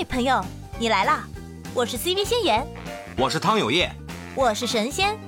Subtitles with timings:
[0.00, 0.40] 嘿，朋友，
[0.78, 1.26] 你来啦！
[1.74, 2.64] 我是 CV 仙言，
[3.16, 3.90] 我是汤有业，
[4.36, 5.18] 我是神仙，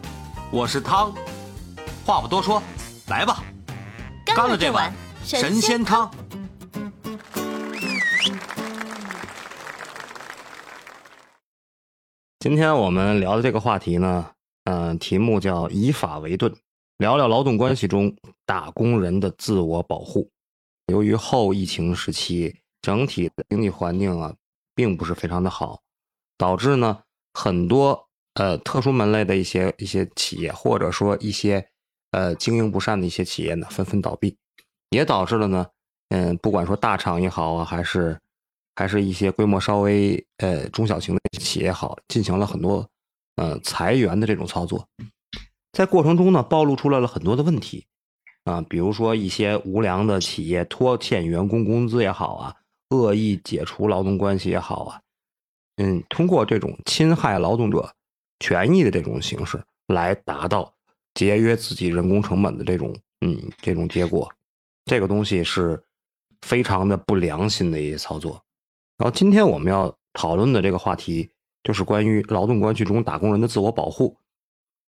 [0.52, 1.12] 我是汤。
[2.06, 2.62] 话不多说，
[3.08, 3.42] 来吧，
[4.24, 4.94] 干了这碗
[5.24, 6.08] 神仙汤。
[12.38, 14.30] 今天我们聊的这个话题呢，
[14.66, 16.54] 嗯，题目叫以法为盾，
[16.98, 18.14] 聊聊劳动关系中
[18.46, 20.30] 打工人的自我保护。
[20.86, 24.32] 由于后疫情时期整体的经济环境啊，
[24.74, 25.80] 并不是非常的好，
[26.38, 27.00] 导致呢
[27.32, 31.66] 很多呃特殊门类的一些一些企业，或者说一些
[32.12, 34.36] 呃经营不善的一些企业呢，纷纷倒闭，
[34.90, 35.66] 也导致了呢，
[36.08, 38.18] 嗯，不管说大厂也好啊，还是
[38.74, 42.88] 还是一些规模稍微呃中小型的企业好，进行了很多
[43.36, 44.88] 呃裁员的这种操作，
[45.72, 47.86] 在过程中呢，暴露出来了很多的问题。
[48.44, 52.56] 啊，比如说一些无良的企业拖欠员工工资也好啊，
[52.90, 55.00] 恶意解除劳动关系也好啊，
[55.76, 57.92] 嗯，通过这种侵害劳动者
[58.38, 60.72] 权益的这种形式来达到
[61.14, 64.30] 节约自己人工成本的这种嗯这种结果，
[64.84, 65.82] 这个东西是
[66.42, 68.42] 非常的不良心的一些操作。
[68.98, 71.30] 然后今天我们要讨论的这个话题，
[71.62, 74.16] 就是关于劳动关系中打工人的自我保护。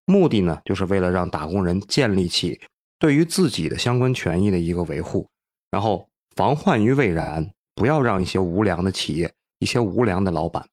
[0.05, 2.59] 目的呢，就是为了让打工人建立起
[2.97, 5.29] 对于自己的相关权益的一个维护，
[5.69, 10.67] 然后防患于未然，不要让一些无良的企业、一些无良的老板，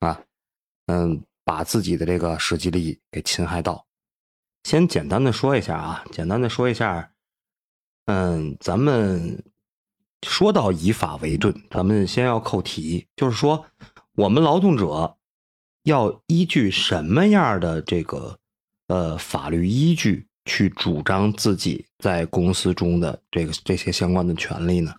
[0.00, 0.20] 啊，
[0.86, 3.86] 嗯，把自己的这个实际利益给侵害到。
[4.64, 7.12] 先简单的说一下啊，简单的说一下，
[8.06, 9.42] 嗯，咱们。
[10.26, 13.64] 说到以法为盾，咱们先要扣题，就是说，
[14.16, 15.16] 我们劳动者
[15.84, 18.38] 要依据什么样的这个
[18.88, 24.94] 呃法律依据去主张自己在公司中的这个这些相关的权利呢？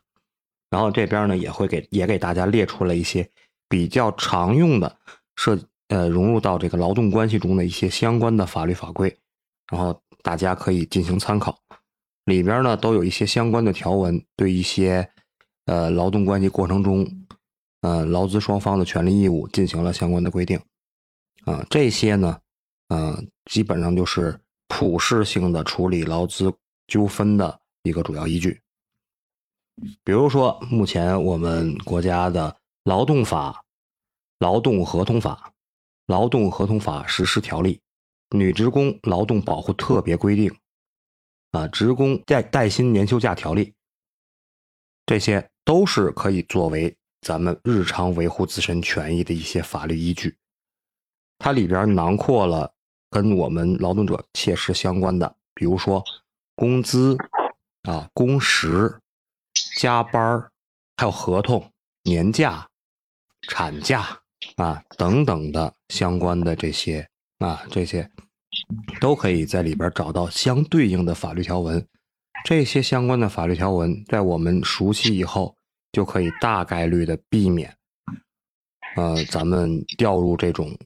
[0.71, 3.29] 然后这边呢也会给也给大家列出了一些
[3.69, 4.97] 比较常用的
[5.35, 9.15] 涉呃融入到这个劳动关系中的一些相关的法律法规，
[9.69, 11.59] 然后大家可以进行参考。
[12.25, 15.09] 里边呢都有一些相关的条文，对一些
[15.65, 17.05] 呃劳动关系过程中，
[17.81, 20.57] 呃劳资双方的权利义务进行了相关的规定，
[21.45, 22.39] 啊这些呢，
[22.87, 26.53] 嗯基本上就是普适性的处理劳资
[26.87, 28.61] 纠纷的一个主要依据。
[30.03, 33.63] 比如说，目前我们国家的劳动法、
[34.39, 35.53] 劳动合同法、
[36.07, 37.81] 劳动合同法实施条例、
[38.35, 40.53] 女职工劳动保护特别规定。
[41.51, 43.73] 啊，职工带带薪年休假条例，
[45.05, 50.37] 这些都是可以作为咱们日常维护自身权益的一些法律依据。
[51.39, 52.71] 它里边囊括了
[53.09, 56.01] 跟我们劳动者切实相关的，比如说
[56.55, 57.17] 工资
[57.81, 59.00] 啊、工时、
[59.77, 60.49] 加班
[60.97, 61.71] 还有合同、
[62.03, 62.67] 年假、
[63.47, 64.19] 产假
[64.55, 67.07] 啊等等的相关的这些
[67.39, 68.09] 啊这些。
[68.99, 71.87] 都可以在里边找到相对应的法律条文，
[72.43, 75.55] 这些相关的法律条文在我们熟悉以后，
[75.93, 77.73] 就可以大概率的避免，
[78.97, 80.77] 呃，咱们掉入这种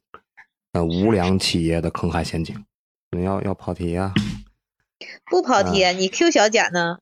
[0.73, 2.63] 呃无良企业的坑害陷阱。
[3.09, 4.13] 你要要跑题呀？
[5.25, 6.99] 不跑题，你 Q 小贾呢？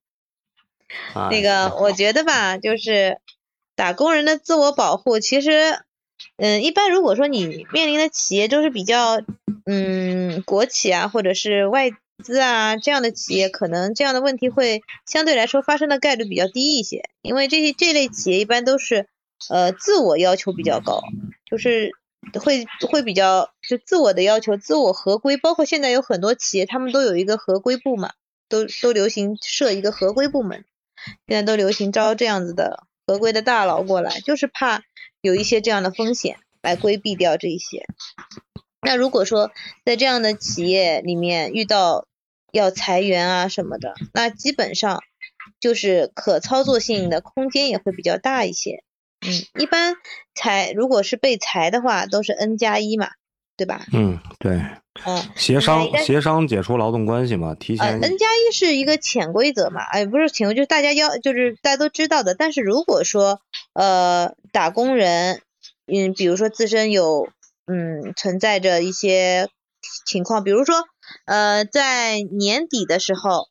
[1.29, 3.19] 那个，我觉得吧，就是
[3.75, 5.79] 打工人的自我保护，其实。
[6.37, 9.21] 嗯，一般如果说你面临的企业都是比较，
[9.65, 11.89] 嗯，国企啊，或者是外
[12.23, 19.07] 资啊这样的企业，可能这样的问题会相对来说发生的概率比较低一些，因为这些这类企业一般都是，
[19.49, 21.03] 呃，自我要求比较高，
[21.45, 21.91] 就是
[22.41, 28.13] 会会比较就自我的要求，自我合规，包括现在有很多企业，他们都有一个合规部嘛，
[28.47, 30.63] 都都流行设一个合规部门，
[31.27, 34.83] 现在都流行招这样子的合规的大佬过来，就是怕。
[35.21, 37.85] 有一些这样的风险来规避掉这些。
[38.81, 39.51] 那如果说
[39.85, 42.07] 在这样的企业里面遇到
[42.51, 45.01] 要裁员啊什么的，那基本上
[45.61, 48.83] 就是可操作性的空间也会比较大一些。
[49.25, 49.95] 嗯，一般
[50.35, 53.11] 裁如果是被裁的话，都是 N 加一嘛，
[53.57, 53.85] 对吧？
[53.93, 54.61] 嗯，对。
[55.05, 57.99] 嗯，协商协商解除劳动关系嘛，提前。
[57.99, 62.35] N 加一是一个潜规则嘛，哎，不是潜规，就是大家要就是大家都知道的。
[62.35, 63.41] 但是如果说
[63.73, 65.41] 呃，打工人，
[65.87, 67.27] 嗯，比如说自身有，
[67.65, 69.49] 嗯，存在着一些
[70.05, 70.75] 情况，比如说，
[71.25, 73.47] 呃，在年底的时候，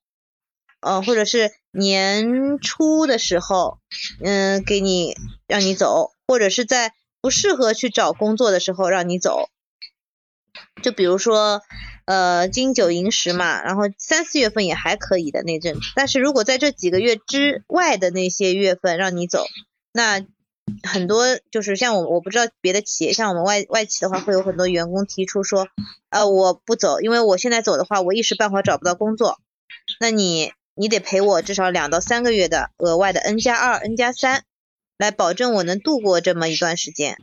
[0.81, 3.78] 呃，或者是年初的时候，
[4.22, 5.16] 嗯，给你
[5.49, 9.49] 让你走，或者是在不适合去找工作的时候让你走，
[10.82, 11.62] 就比如说，
[12.04, 19.46] 呃，金九银十嘛，然后三四月份也还可以的那阵，但是如果在这几个月之外的那些月份让你走。
[19.94, 20.25] 那
[20.82, 25.69] 很多就是像我我不知道别的企业，像我们外外企的话，会有很多员工提出说，
[26.08, 29.38] 呃，我不走，因为我现在走的话，我一时半会儿找不到工作，
[30.00, 34.44] 那你你得赔我至少两到三个月的额外的 N 加二、N 加三，
[34.96, 37.19] 来保证我能度过这么一段时间。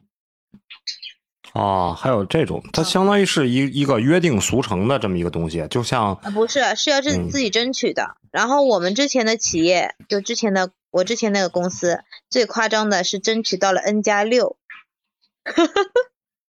[1.53, 8.17] 哦，还有这种，它相当于是一一个约定俗成的这么一个东西，就像不是是要自自己争取的。
[8.31, 14.57] 然后我们之前的企业，就之前的我之前那个公司，最夸张的是争取到了 N 加六。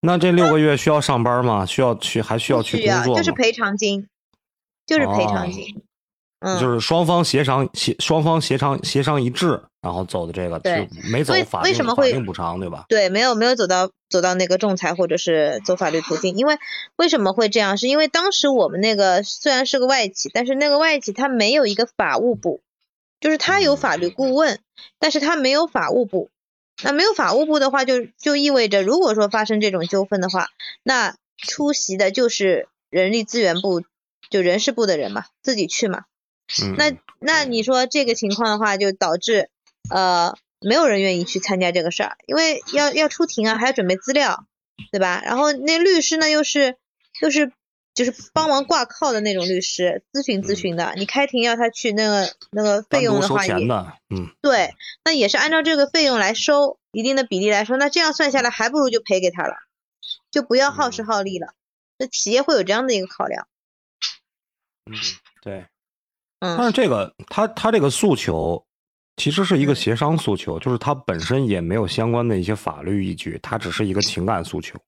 [0.02, 1.64] 那这六个月需要上班吗？
[1.64, 3.20] 需要去还需要去工作吗？
[3.20, 4.08] 就是赔偿金，
[4.86, 5.82] 就是赔偿金。
[6.58, 12.86] 就是双方协商协双方协商协商一致，然后走的这个，对，没走法为什么会补偿，对吧？
[12.88, 16.56] 对，没有没有走到走到那个仲裁或者是走法律途径，因为
[16.96, 17.76] 为什么会这样？
[17.76, 22.62] 是因为当时我们那个虽然是个外企，但是那个外企它没有一个法务部，
[23.20, 24.60] 就是它有法律顾问，
[24.98, 26.30] 但是它没有法务部。
[26.82, 30.48] 那没有法务部的话，就就意味着如果说发生这种纠纷的话，
[30.82, 33.82] 那出席的就是人力资源部，
[34.30, 36.04] 就人事部的人嘛，自己去嘛。
[36.76, 39.48] 那那你说这个情况的话，就导致
[39.90, 44.46] 呃没有人愿意去参加这个事儿，因为要要出庭啊，还要准备资料，
[44.90, 45.22] 对吧？
[45.24, 46.76] 然后那律师呢又是
[47.22, 47.52] 又是
[47.94, 50.94] 就是帮忙挂靠的那种律师，咨询咨询的。
[50.96, 53.52] 你开庭要他去那个那个费用的话也
[54.08, 54.74] 嗯对，
[55.04, 59.56] 那也是按照这个费用来收一定的比例来说，那这样算下来还不如就赔给他了，
[60.30, 61.54] 就不要耗时耗力了。
[61.98, 63.46] 那企业会有这样的一个考量。
[64.86, 64.96] 嗯，
[65.42, 65.66] 对。
[66.40, 68.64] 但是这个他他这个诉求
[69.16, 74.78] 其实是一个协商诉求，就是他本身也没有相关的一些法律依据，他只是一个情感诉求，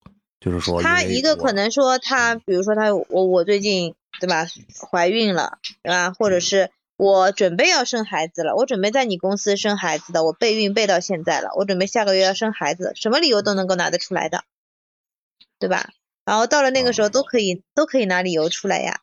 [0.41, 4.47] 就是说他一个可能说他，比如说他我我最近对吧
[4.91, 14.45] 怀孕了对吧，或者是我准备要生孩子了，我准备在你公司生孩子的，我备孕备到现在了，我准备下个月要生孩子，什么理由都能够拿得出来的，
[15.59, 15.91] 对吧？
[16.25, 19.01] 然后到了那个时候都可以都可以拿理由出来呀。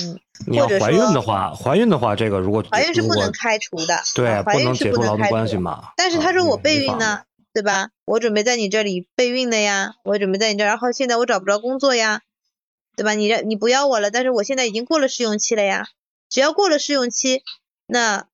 [0.00, 5.92] 嗯，你要怀孕的话，怀孕的话，这个如果怀孕是不能开除的，对，怀孕是不能开除嘛。
[5.96, 7.90] 但是他说我备孕呢，对吧？
[8.06, 12.22] 我准备在你这里备孕的呀，我准备在你这，然后现在我找不着工作呀，
[12.96, 13.12] 对吧？
[13.12, 15.88] 你这你不要我了，但是我现在已经过了试用期了呀。
[16.30, 17.42] 只要过了试用期，
[17.86, 18.26] 那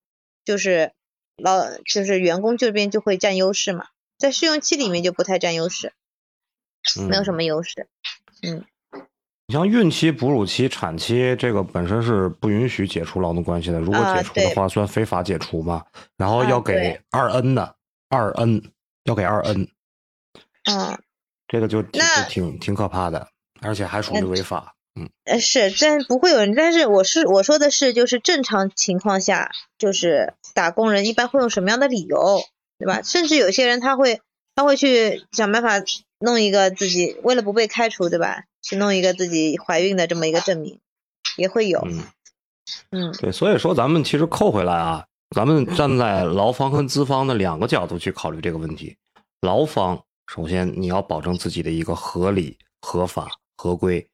[0.45, 0.93] 就是
[1.35, 5.91] 老就是员工这边就会占优势嘛，在试用期里面就不太占优势，
[7.09, 7.87] 没有什么优势，
[8.41, 8.63] 嗯。
[9.49, 13.79] 你像孕期、哺乳期、产期，这个本身是不允许解除劳动关系的。
[13.79, 15.83] 如果解除的话，算非法解除嘛。
[16.17, 17.75] 然后要给二 N 的，
[18.09, 18.61] 二 N
[19.05, 19.67] 要给二 N。
[20.65, 20.99] 嗯，
[21.47, 21.99] 这个就挺
[22.29, 23.27] 挺挺可怕的，
[23.61, 24.75] 而且还属于违法。
[24.93, 26.53] 嗯，呃是，但不会有人。
[26.53, 29.49] 但是我是我说的是，就是正常情况下，
[29.79, 32.43] 就是打工人一般会用什么样的理由，
[32.77, 33.01] 对吧？
[33.01, 34.21] 甚至有些人他会
[34.53, 35.83] 他会去想办法
[36.19, 38.43] 弄一个自己，为了不被开除，对吧？
[38.61, 40.79] 去弄一个自己怀孕的这么一个证明，
[41.37, 41.79] 也会有。
[41.85, 42.03] 嗯，
[42.91, 48.95] 嗯，对，所以说咱们其实扣回来啊，咱们站在劳方和资方的两个角度去考虑这个问题。
[49.41, 54.05] 劳方首先你要保证自己的一个合理、合法、合规，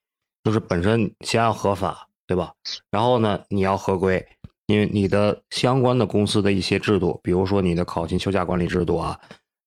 [0.44, 2.54] 就是本身先要合法，对吧？
[2.92, 4.26] 然后呢，你要合规，
[4.68, 9.20] 因为你的相关的公司的一些制度，比如说你的考勤休假管理制度啊，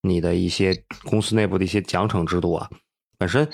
[0.03, 2.71] 你的一些公司内部的一些奖惩制度啊，
[3.19, 3.47] 本身。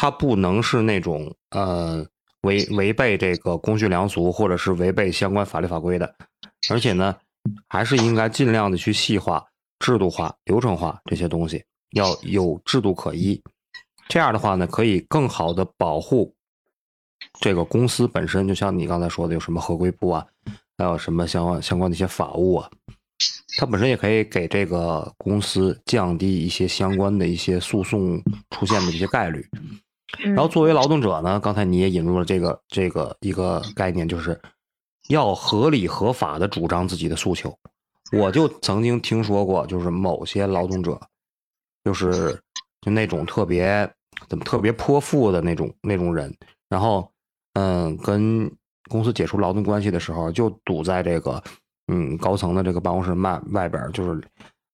[0.00, 2.06] 它不能是那种呃
[2.42, 6.14] 违违背这个公序良俗，或者是违背相关法律法规的，
[6.70, 7.16] 而且呢，
[7.68, 9.44] 还是应该尽量的去细化、
[9.80, 13.42] 制度化、流程化这些东西，要有制度可依。
[14.08, 16.32] 这样的话呢，可以更好的保护
[17.40, 18.46] 这个公司本身。
[18.46, 20.24] 就像你刚才说的，有什么合规部啊，
[20.76, 22.70] 还有什么相关相关的一些法务啊，
[23.58, 29.44] 它本身也可以给这个公司降低一些相关的一些诉讼出现的一些概率。
[30.16, 34.40] 然后作为劳动者呢，刚才你也引入了这个这个一个概念，就是
[35.08, 37.54] 要合理合法的主张自己的诉求。
[38.12, 40.98] 我就曾经听说过，就是某些劳动者，
[41.84, 42.32] 就是
[42.80, 43.88] 就那种特别
[44.28, 46.34] 怎么特别泼妇的那种那种人，
[46.70, 47.06] 然后
[47.52, 48.50] 嗯，跟
[48.88, 51.42] 公司解除劳动关系的时候，就堵在这个
[51.92, 54.18] 嗯高层的这个办公室外外边，就是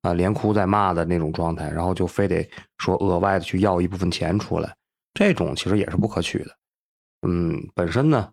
[0.03, 2.49] 啊连哭带骂的那种状态，然后就非得
[2.79, 4.73] 说额外的去要一部分钱出来。
[5.15, 6.57] 这种其实也是不可取的，
[7.27, 8.33] 嗯，本身呢，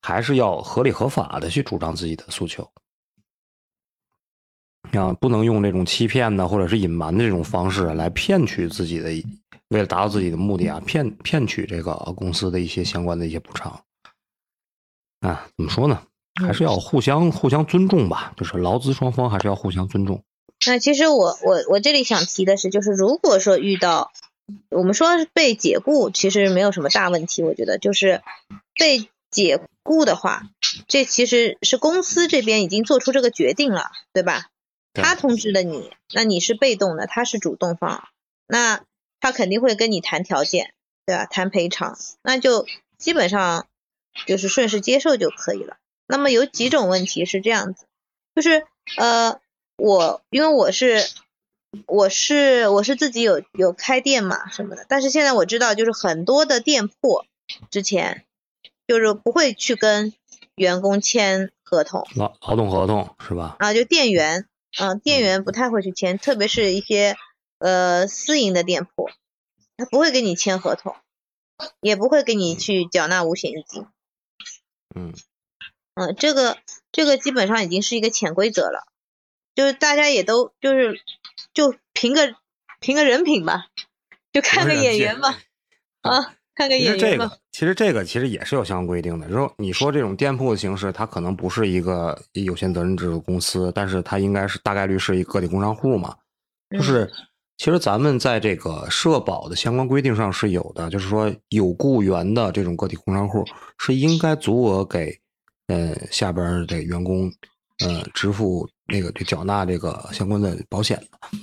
[0.00, 2.68] 还是要合理合法的去主张自己的诉求，
[4.92, 9.10] 啊，不能用这种欺骗呢或者是隐瞒的这种方式来骗取自己的，
[9.68, 13.84] 为了达到自己的目的啊，骗骗取这个公司的一些相关的一些补偿，
[15.20, 16.02] 啊，怎么说呢？
[16.38, 20.22] 还是要互相互相尊重吧，就是劳资双方还是要互相尊重。
[20.66, 24.12] 那其实我我我这里想提的是，就是如果说遇到
[24.70, 28.22] 我们说被解雇，其实没有什么大问题，我觉得就是
[28.74, 30.42] 被解雇的话，
[30.86, 34.46] 这其实是公司这边已经做出这个决定了，对吧？
[34.94, 38.08] 他通知了你，那你是被动的，他是主动方，
[38.46, 38.82] 那
[39.20, 40.72] 他肯定会跟你谈条件，
[41.04, 41.26] 对吧？
[41.26, 43.66] 谈赔偿，那就基本上
[44.26, 45.76] 就是顺势接受就可以了。
[46.06, 47.84] 那么有几种问题是这样子，
[48.34, 49.38] 就是呃，
[49.76, 51.04] 我因为我是
[51.86, 57.24] 我是我是自己有有开店嘛什么的，但是现在我知道就是很多的店铺
[57.70, 58.24] 之前
[58.86, 60.12] 就是不会去跟
[60.54, 63.56] 员工签合同，劳劳动合同是吧？
[63.58, 64.46] 啊，就店员。
[64.78, 67.16] 嗯，店员不太会去签，特别是一些
[67.60, 69.08] 呃私营的店铺，
[69.78, 70.94] 他不会给你签合同，
[71.80, 73.86] 也不会给你去缴纳五险一金。
[74.94, 75.14] 嗯
[75.94, 76.58] 嗯，这个
[76.92, 78.86] 这个基本上已经是一个潜规则了，
[79.54, 81.00] 就是大家也都就是
[81.56, 82.36] 就凭个
[82.80, 83.66] 凭个人品吧，
[84.32, 85.38] 就看个演员吧，
[86.02, 86.34] 啊。
[86.58, 89.28] 看个演员这个，其实这个其实也是有相关规定的。
[89.28, 96.16] 说你说这种店铺的形式，它可能不是一个有限责任制的公司，但是它应该是大概率是一个体工商户嘛。
[96.70, 97.12] 就是
[97.58, 103.44] 其实咱们在这个社保的相关规定上是有的，就是说有雇员的这种个体工商户
[103.78, 105.14] 是应该足额给
[105.66, 107.30] 呃下边的员工
[107.80, 111.38] 呃支付那个就缴纳这个相关的保险的。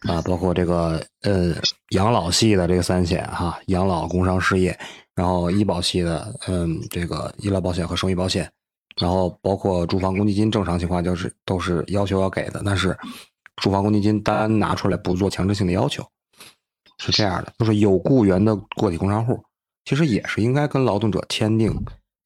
[0.00, 1.54] 啊，包括这个呃
[1.90, 4.78] 养老系的这个三险哈，养老、工伤、失业，
[5.14, 8.50] 然后医保系的嗯这个医疗保险和生育保险，
[9.00, 12.96] 然后包括住房公积金，正常情况就是都是要求要给的，但是
[13.56, 16.06] 住房公积金单拿出来不做强制性的要求，
[16.98, 19.42] 是这样的，就是有雇员的个体工商户，
[19.84, 21.74] 其实也是应该跟劳动者签订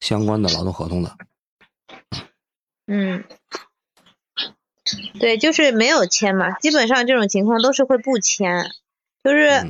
[0.01, 1.17] 相关的劳动合同的。
[2.87, 3.23] 嗯。
[5.19, 8.71] 对，就是没有签嘛，基本上这种情况都是会不签，
[9.23, 9.67] 就是，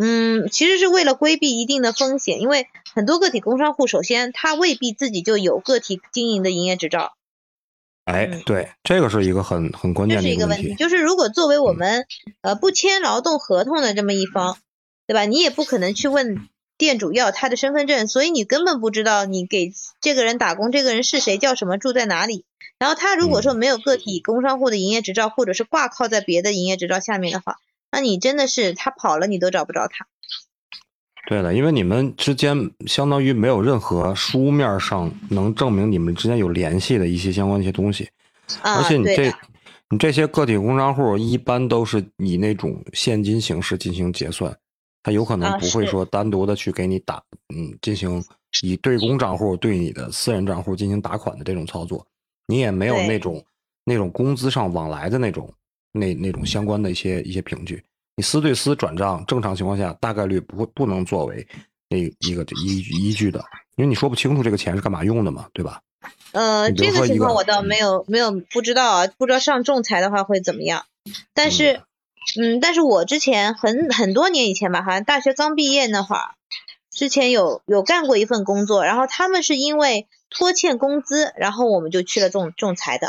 [0.00, 7.14] 嗯，其实是为了规避一定的风险，因为很多个体工商户，首先他未必自己就有个体经营的营业执照。
[8.04, 12.06] 哎，对，这个是一个很很关键的一个问题，就是如果作为我们
[12.40, 14.56] 呃不签劳动合同的这么一方，
[15.06, 15.26] 对吧？
[15.26, 22.46] 你也不可能去问店主要他的身份证，所以你根本不知道你给这个人打工，这个人是谁，叫什么，住在哪里。
[22.78, 27.56] 然后他如果说没有个体工商户的营业执照，或者是挂靠在别的营业执照下面的话，
[27.90, 30.06] 那你真的是他跑了你都找不着他。
[31.28, 38.08] 对的，因为你们之间相当于没有任何书面上能证明你们之间有联系的一些相关一些东西。
[38.62, 39.30] 而且你这
[39.90, 44.56] 你这些个体工商户一般都是以那种现金形式进行结算，
[45.02, 47.22] 他有可能不会说单独的去给你打
[47.54, 48.24] 嗯进行
[48.62, 52.06] 以对公账户对你的私人账户进行打款的这种操作。
[52.48, 53.44] 你也没有那种
[53.84, 55.52] 那种工资上往来的那种
[55.92, 57.84] 那那种相关的一些一些凭据，
[58.16, 61.46] 你私对私转账，正常情况下大概率不会不能作为
[61.90, 63.38] 那一个依依据的，
[63.76, 65.82] 因为你说不清楚这个钱是干嘛用的嘛，对吧？
[66.32, 70.86] 呃，这个情况我倒没有没有不知道啊，不知道上仲裁的话会怎么样。
[71.34, 71.82] 但是，
[72.40, 76.30] 嗯，但是我之前很很多年以前吧，好像大学刚毕业那会儿，
[76.90, 80.06] 之前有有干过一份工作，然后他们是因为。
[80.30, 83.08] 拖欠工资，然后我们就去了仲仲裁的，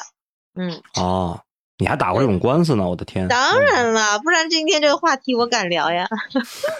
[0.56, 0.82] 嗯。
[0.96, 1.42] 哦，
[1.78, 2.90] 你还打过这种官司呢？
[2.90, 3.28] 我的天！
[3.28, 6.08] 当然了，不然今天这个话题我敢聊呀。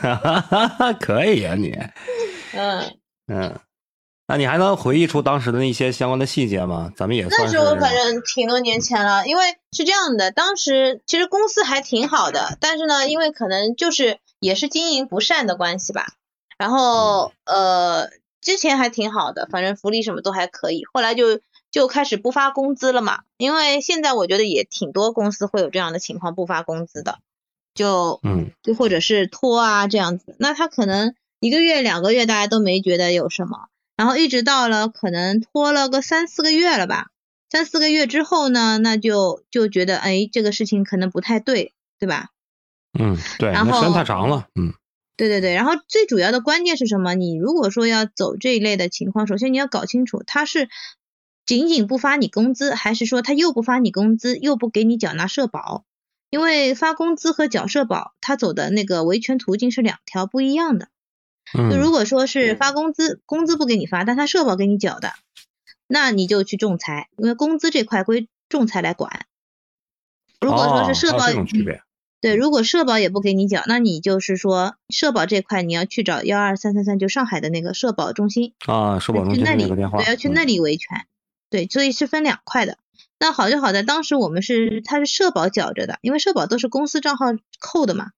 [1.00, 1.78] 可以呀， 你。
[2.54, 3.60] 嗯嗯，
[4.28, 6.92] 那你还能回忆出当时的那些相关的细节吗？
[6.96, 7.26] 咱们也。
[7.30, 16.08] 那时候反正挺多年前了，因为是这样的，当时其实公司还挺好的，但是呢，因为可能就是也是经营不善的关系吧，
[16.58, 18.10] 然后呃。
[18.50, 21.40] 之前还挺好的，反正福利什么都还可以，后来就
[21.70, 23.22] 就开始不发工资了嘛。
[23.38, 27.20] 因为现在我觉得也挺多公司会有这样的情况，不发工资的，
[27.76, 30.36] 就嗯，就或者是拖啊这样子。
[30.40, 37.12] 那他可能一个月两个月大家都没觉得有什么，然后一直到了可能拖了个三四个月了吧，
[37.52, 42.30] 三四个月之后呢，那就就觉得哎这个事情可能不太对，对吧？
[43.00, 44.74] 嗯，对，那时间太长了，嗯。
[45.20, 47.14] 对对对，然后最主要的关键是什么？
[47.14, 50.70] 你如果说要走这一类的情况，首先你要搞清楚他是
[51.46, 55.84] 仅仅不发你工资，还是说他又不发你工资，又不给你缴纳社保？
[56.30, 60.88] 因为发工资和缴社保，他走的那个维权途径是两条不一样的。
[61.54, 65.12] 就如果说是发工资，工资不给你发，但他社保给你缴的，
[65.86, 69.26] 那你就去仲裁，因为工资这块归仲裁来管。
[70.40, 71.26] 如果说是社保。
[72.22, 81.06] 对，如果社保也不给你缴，那你就是说社保这块你要去找幺二三三三，就上海的那个社保中心啊，社保中心那里个电话，对，要去那里维权。
[81.50, 82.78] 对，所以是分两块的。
[83.18, 87.26] 那好就好在当时我们是他是社保缴着的，因为社保都是公司账号
[87.60, 88.12] 扣的嘛，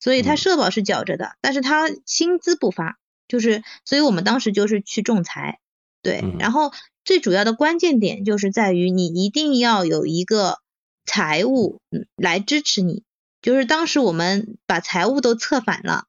[0.00, 5.60] 所以他社保是缴着的，但是他薪资不发，就是所以我们当时就是去仲裁，
[6.02, 6.72] 对，然后
[7.04, 10.58] 最主要的关键点就是在于你一定要有一个
[11.04, 11.80] 财务
[12.16, 13.04] 来支持你，
[13.42, 16.06] 就是当时我们把财务都策反了，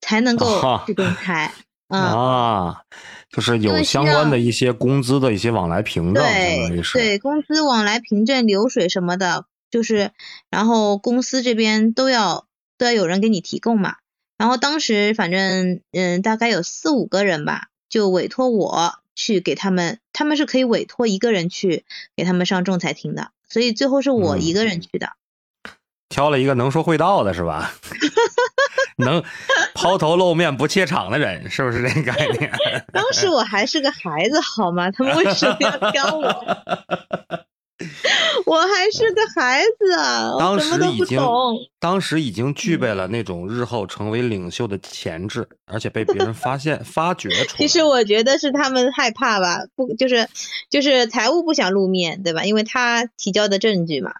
[0.00, 1.52] 才能够去仲裁。
[1.88, 2.82] 啊，
[3.30, 10.10] 就是有相关的一些工资的一些往来凭证，对对，工资往来凭证、流水什么的，就是
[10.50, 12.46] 然后公司这边都要
[12.78, 13.96] 都要有人给你提供嘛。
[14.36, 21.84] 然后当时反正嗯，大概有四五个人吧，就委托我去给他们，他们是可以委托一个人去
[22.16, 25.12] 给他们上仲裁庭的，所以最后是我一个人去的。
[26.14, 27.72] 挑了一个能说会道的是吧？
[28.98, 29.20] 能
[29.74, 32.52] 抛头露面不怯场的人，是不是这个概念？
[32.94, 34.92] 当时我还是个孩子，好吗？
[34.92, 36.26] 他们为什么要挑我？
[38.46, 40.36] 我还是个孩子啊！
[40.38, 41.20] 当时已经，
[41.80, 47.46] 当时已经具备了那种日后成为领袖的潜质，而且被别人发现、发掘出来。
[47.58, 50.28] 其实我觉得是他们害怕吧，不就是
[50.70, 52.44] 就是财务不想露面，对吧？
[52.44, 54.12] 因为他提交的证据嘛，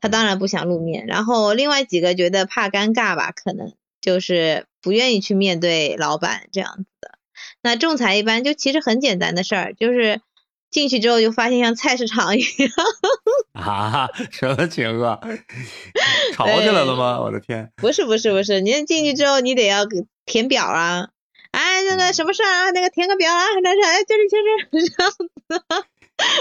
[0.00, 1.06] 他当然不想露面。
[1.06, 3.72] 然后另外几个觉得怕尴尬吧，可能。
[4.00, 7.18] 就是不愿意去面对老板这样子的，
[7.60, 10.22] 那仲裁一般就其实很简单的事儿，就是
[10.70, 12.70] 进去之后就发现像菜市场一样
[13.52, 15.20] 啊， 什么情况？
[16.32, 17.20] 吵起来了吗？
[17.20, 17.70] 我的天！
[17.76, 19.84] 不是不是不是，您进去之后你得要
[20.24, 21.10] 填表啊，
[21.52, 25.86] 哎那个什么事儿啊，那个填个表啊，那是哎就是就是这样子。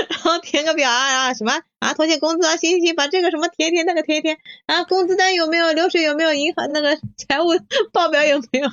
[0.10, 7.48] 然后填个表啊啊什么啊拖欠工资啊行行行把这个什么填一填那个填一填啊工资单有没有流水有没有银行那个财务
[7.92, 8.70] 报表有没有？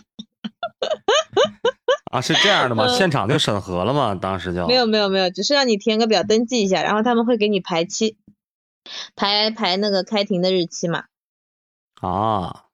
[2.10, 2.88] 啊是这样的吗？
[2.96, 4.14] 现场就审核了吗？
[4.14, 8.16] 当时就没有没有没有，只是让你填个表登记一下，然后他们会给你排期，
[9.14, 11.04] 排排那个开庭的日期嘛。
[12.00, 12.64] 啊，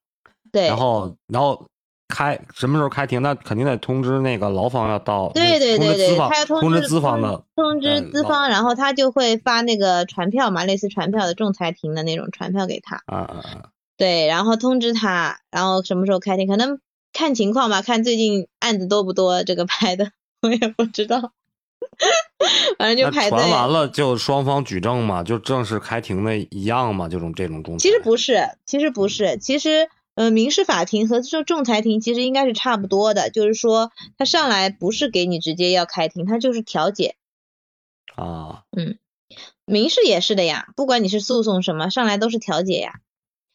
[0.53, 1.67] 对，然后然后。
[2.13, 3.23] 开什么时候开庭？
[3.23, 12.97] 那肯定得通知那个劳方要到，对对对对，他要通知资方的，通知资方，然后他就会发那个传票嘛，类似传票的仲裁庭的那种传票给他。
[13.07, 13.71] 啊啊啊！
[13.97, 16.47] 对，然后通知他，然后什么时候开庭？
[16.47, 16.79] 可能
[17.15, 20.11] 看情况吧，看最近案子多不多，这个拍的
[20.43, 21.33] 我也不知道。
[22.79, 23.31] 反正就排。
[23.31, 27.83] 传完了就双方举证嘛，就正式开庭的一样嘛，这种这种仲裁。
[27.83, 29.89] 其实不是，其实不是，其实。
[30.15, 37.17] 呃，民事法庭和就仲裁庭其实应该是差不多的，就是说他上来不是给你直接要开庭，他就是调解。
[38.15, 38.99] 啊，嗯，
[39.65, 43.01] 民事也是的呀，不管你是诉讼什么，上来都是调解呀。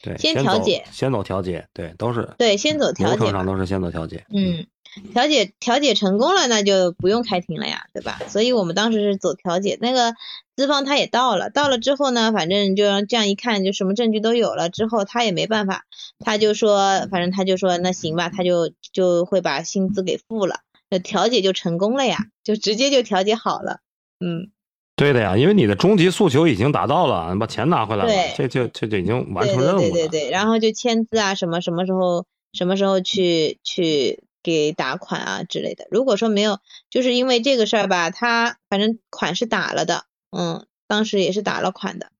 [0.01, 2.33] 对，先调解，先走调解，对，都是。
[2.37, 3.15] 对，先走调解。
[3.15, 4.25] 流程上都是先走调解。
[4.29, 4.65] 嗯。
[5.13, 8.19] 调解调解成功了，那就不用开庭了呀，对吧？
[8.27, 10.13] 所以我们当时是走调解，那个
[10.55, 15.83] 资方他也到了，到了之后呢，反正就这样一看，就什么证据都有了，之后他也没办法，
[16.19, 23.79] 他就说，反正他就说那行吧，他就就会把薪资给付了，那调解就成功了呀，就直接就调解好了，
[24.19, 24.51] 嗯，
[24.95, 34.23] 对的呀，因为你的终极诉求已经达到了，你把钱拿回来了，这就这就已经完成任务了，对对对，然后就签字啊，什么什么时候什么时候去去。
[34.43, 42.11] 给打款啊之类的，如果说没有，就是因为这个事儿吧，他反正款是打了的，嗯，当时也是打了款的，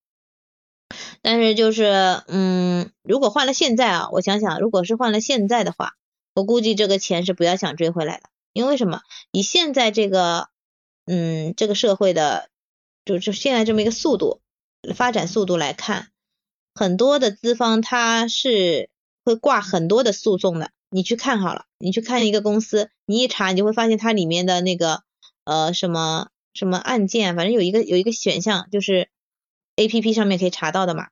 [1.21, 5.93] 但是就是，嗯，如果换了现在啊，我想想，如果是换了现在的话，
[6.33, 9.01] 我估计这个钱是不要想追回来的，因为什么？
[9.31, 10.49] 以现在这个，
[11.05, 12.49] 嗯，这个社会的，
[13.05, 14.41] 就是现在这么一个速度
[14.95, 16.09] 发展速度来看，
[16.75, 18.89] 很多的资方他是
[19.23, 20.71] 会挂很多的诉讼的。
[20.97, 25.03] 你去看好了，你去看一个公司，你一查，你就会发现它里面的那个
[25.43, 29.07] 呃什么什么案件，反正有一个有一个选项，就是
[29.75, 31.09] A P P 上面可以查到的嘛，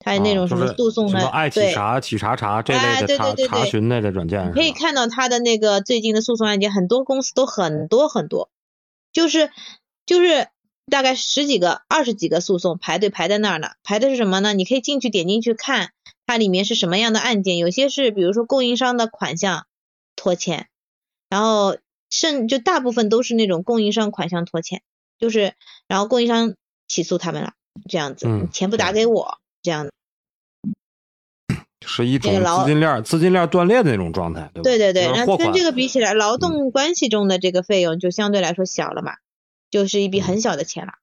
[0.00, 8.50] 它那种什么诉讼的，什么爱企查、企查查这类的查查询类的软件，可以看到它的那个最近的诉讼案件，很多公司都很多很多，
[9.12, 9.52] 就是
[10.04, 10.48] 就是
[10.90, 14.52] 大概十几个、二十几个诉讼排队排在那儿呢，排的是什么呢？
[14.52, 15.92] 你可以进去点进去看。
[16.32, 17.58] 它里面是什么样的案件？
[17.58, 19.66] 有些是比如说供应商的款项
[20.16, 20.68] 拖欠，
[21.28, 21.76] 然后
[22.08, 24.80] 甚就大部分都是那种供应商款项拖欠，
[25.18, 25.52] 就是
[25.88, 26.54] 然后供应商
[26.88, 27.52] 起诉他们了，
[27.86, 29.92] 这样子，钱不打给我，这样子，
[31.86, 39.16] 是一种资金链资金链断裂的那种状态，对对对对，那跟这个比起来，劳动关系中的这个费用就相对来说小了嘛，
[39.70, 40.94] 就是一笔很小的钱了。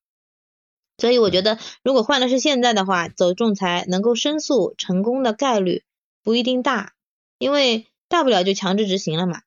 [0.99, 5.83] 所以我觉得，如果换的是现在的话，走仲裁能够申诉成功的概率
[6.23, 6.93] 不一定大，
[7.38, 9.41] 因为大不了就强制执行了嘛，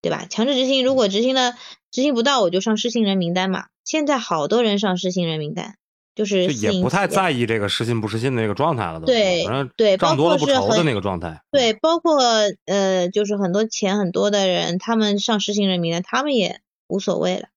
[0.00, 0.26] 对吧？
[0.30, 1.52] 强制执行，如果执行了
[1.90, 3.66] 执行不到，我就上失信人名单嘛。
[3.84, 5.76] 现在好多人上失信人名单，
[6.14, 11.42] 就是也不太在意这个失信不失信的那个状态了，都对反正对，账多了不愁的那个状态。
[11.50, 12.18] 对，包括
[12.64, 17.48] 呃，就是很多钱很多的人，他们上失信人名单，他们也无所谓了，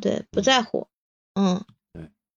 [0.00, 0.86] 对，不在乎，
[1.34, 1.64] 嗯，对，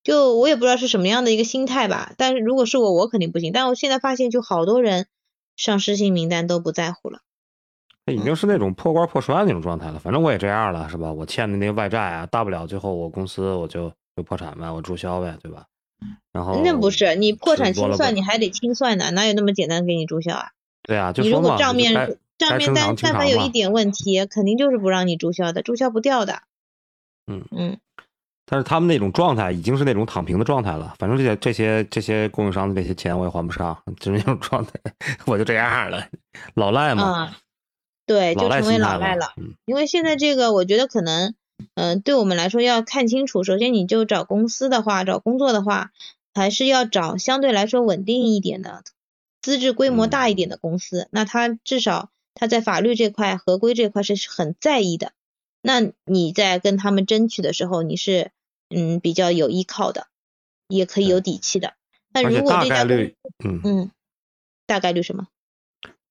[0.04, 3.54] 就我也不知道是什么样的一个心态吧，但是如果是我，我肯定不行。
[3.54, 5.08] 但我现在发现，就好多人
[5.56, 7.22] 上失信名单都不在乎了。
[8.06, 10.00] 那已经是那种破罐破摔那种状态了。
[10.00, 11.14] 反正我也这样了，是吧？
[11.14, 15.66] 我欠的那个外债啊，大不了最后我公司我就就破产呗，我注销呗，对吧？
[16.34, 20.50] 然后那不是你破产清算，你你还得清算呢，哪有那么简单给你注销啊？
[20.82, 26.42] 对啊，就你如果账面该账面但但凡有一点问题，肯定就是不让你注销的，注销不掉的。
[27.26, 27.78] 嗯嗯。
[28.46, 34.74] 但是他们那种状态已经是那种躺平的状态了，反正这些这些这些供应商的这些钱我也还不上，就是那种状态，
[35.26, 36.08] 我就这样了，
[36.54, 37.04] 老赖嘛。
[37.04, 37.38] 啊，
[38.06, 39.32] 对，就成为老赖了。
[39.38, 41.36] 嗯，因为现在这个，我觉得可能，
[41.76, 43.46] 嗯、对我们来说要看清楚。
[43.46, 45.92] 首先，你就找公司的话，找工作的话，
[46.34, 48.84] 还是要找相对来说稳定一点的、
[49.42, 51.08] 资质规模大一点的公司。
[51.12, 55.14] 那他至少他在法律这块、合规这块是很在意的。
[55.66, 58.32] 那你在跟他们争取的时候，你是
[58.70, 60.08] 嗯比较有依靠的，
[60.68, 61.74] 也可以有底气的。
[62.14, 63.92] 那如果这家概率，嗯，嗯，
[64.68, 65.28] 大概率什么？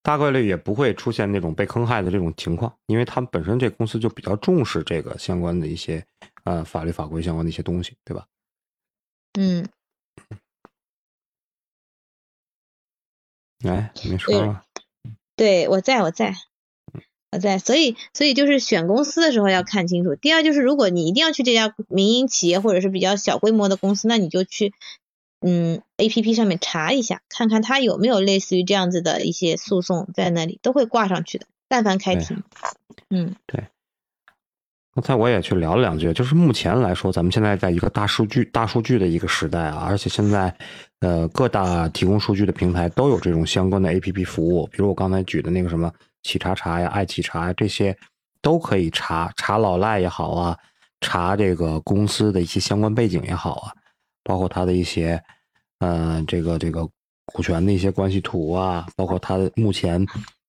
[0.02, 6.04] 大概率也不会出现那种被坑害的这种情况，因为他们本身这公司就比较重视这个相关的一些
[6.44, 8.26] 呃法律法规相关的一些东西，对吧？
[9.38, 9.68] 嗯，
[13.64, 14.64] 哎，你说了，
[15.36, 16.34] 对我在我在我
[17.40, 20.14] 在，所以所以就是选公司的时候要看清楚。
[20.14, 24.72] 第二就是，如果你一定要去这家民营企业或者是比较小规模的公司，那你就去
[25.40, 31.46] 嗯 A P P 上面查一下，看看它有没有类似于这样子的一些诉讼在那里，都会挂上去的。
[31.68, 32.42] 但凡开庭，
[33.08, 33.64] 嗯对
[34.94, 40.54] 刚才我也去聊了两句，就是目前来说，咱们现在在一个大数据、大数据的一个时代啊，而且现在，
[41.00, 45.90] 呃，各大提供数据的平台都有这种相关的 APP 服务，比如我刚才举的那个什么
[46.22, 47.96] 企查查呀、爱企查呀，这些
[48.40, 50.58] 都可以查查老赖也好啊，
[51.00, 53.72] 查这个公司的一些相关背景也好啊，
[54.24, 55.22] 包括他的一些，
[55.80, 56.88] 呃，这个这个
[57.26, 60.04] 股权的一些关系图啊，包括他的目前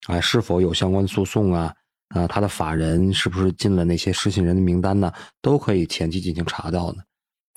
[0.07, 1.73] 啊、是否有相关诉讼啊。
[2.09, 5.11] 啊，他的法人是不是进了那些失信人的名单呢？
[5.41, 7.03] 都可以前期进行查到的。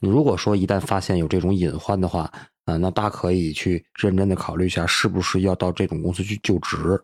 [0.00, 2.32] 如果说一旦发现有这种隐患的话，
[2.64, 6.98] 啊，那大可以去认真的考虑一下，是不是要到这种公司去就职，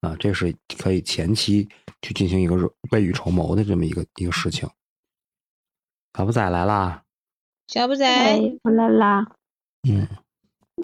[0.00, 1.68] 啊，这是可以前期
[2.02, 4.68] 去进行一个未雨绸缪的这么一个一个事情。
[6.16, 7.02] 小布仔来啦，
[7.66, 9.26] 小布仔，哎，我来啦。
[9.88, 10.08] 嗯，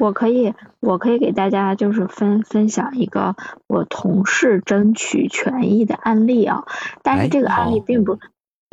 [0.00, 6.64] 我可以，我可以给大家就是分分享一个我同事争取权益的案例啊，
[7.02, 8.18] 但哎是这个案例并不，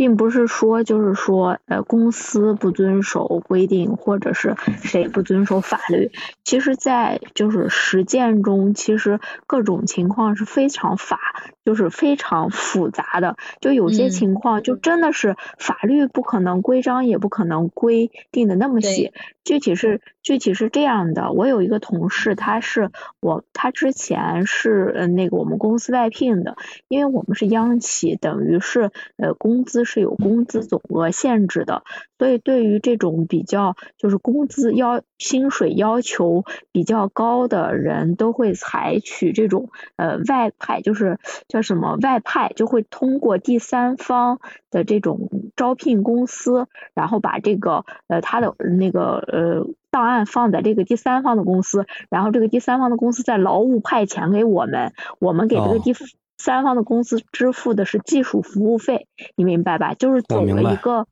[0.02, 6.10] 并不是说就是说呃公司不遵守规定，或者是谁不遵守法律。
[6.44, 11.20] 其实，在就是实践中，其实各种情况是非常法，
[11.64, 13.38] 就是非常复杂的。
[13.60, 19.12] 就有些嗯情况就真的是法律不可能规章，也不可能规定的那么细。
[19.44, 31.84] 具体是具体是这样的，我有一个同事，他是我他之前是呃那个我们公司外聘的，因为我们是央企，等于是呃工资是有工资总额限制的，
[32.22, 55.96] 所以对于这种比较就是工资要薪水要求比较高的人，都会采取这种呃外派，就是叫什么外派，就会通过第三方的这种招聘公司，然后把这个呃他的那个呃档案放在这个第三方的公司，然后这个第三方的公司在劳务派遣给我们，我们给这哦个第
[56.38, 59.96] 三方的公司支付的是技术服务费，你明白吧？
[59.96, 61.06] 就是走了一个呃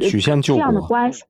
[0.00, 1.24] 曲线救这样的关系。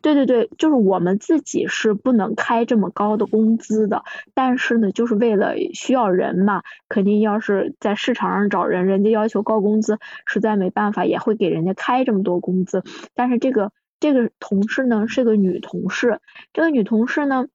[0.00, 12.84] 对对对，就是我们自己是不能开这么高的工资的，但是呢，就是为了需要人嘛，肯定要是在市场上找人，人家要求高工资，实在没办法，也会给人家开这么多工资。
[13.14, 16.20] 但是这个这个同事呢是个女同事，
[16.52, 17.48] 这个女同事呢，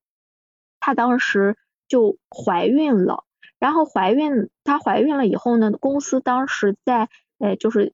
[0.81, 1.55] 她当时
[1.87, 3.23] 就怀孕了，
[3.57, 7.07] 然后怀孕，她怀孕了以后呢，公司当时在
[7.39, 7.93] 呃就是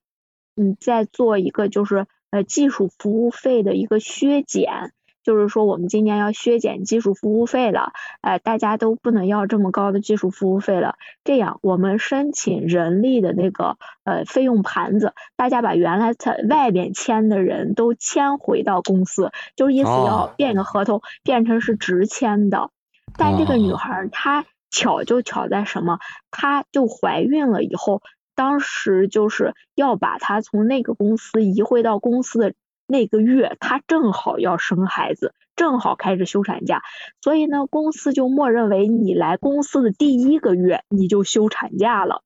[0.56, 4.92] 嗯在做一个就是呃技术服务费的一个削减。
[5.22, 10.94] 就是说，我们今年要削减技术服务费了，呃，大家都不能要这么高的技术服务费了。
[11.24, 22.70] 这样，我们申请人力的那个呃费用盘子，大家把原来在外边签的人都签回到公司，就是意思要哦变个合同，变成是直签的。
[23.18, 25.98] 但这个女哦孩儿她巧就巧在什么？
[26.30, 28.00] 她就怀孕了以后，
[28.40, 32.54] 当时就是要把她从那个公司移回到公司的
[32.86, 36.80] 那个月他正好要生孩子，正好开始休产假，
[37.20, 42.22] 所以呢，公司就默认为你来公司的第一个月你就休产假了。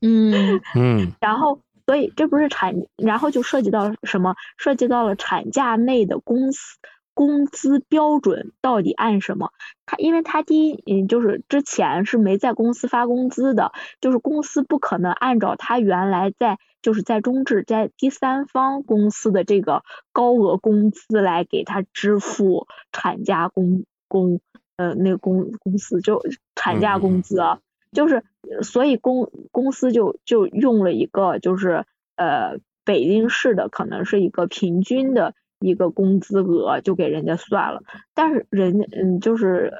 [0.00, 4.36] 嗯 嗯，然后，所以这不是产，然后就涉及到什么？
[4.56, 6.78] 涉及到了产假内的公司
[7.14, 9.50] 工资标准到底按什么？
[9.86, 24.40] 他因为他第一，嗯，就是之前是没在公司发工资的，就是公司不可能按照他原来在就是在中置在第三方公司的这个高额工资来给他支付产假工工
[24.76, 26.20] 呃那个公公司就
[26.54, 27.60] 产假工资啊。
[27.92, 28.24] 就是，
[28.62, 31.84] 所以公公司就就用了一个，就是
[32.16, 37.82] 呃北京市的可能是一个平均的一个工资额，就给人家算了。
[38.14, 39.72] 但是人家嗯，就是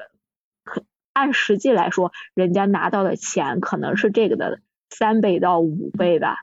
[1.13, 4.59] 按实际来说，人家拿到的钱可能是这个的
[4.89, 6.37] 三倍到五倍吧，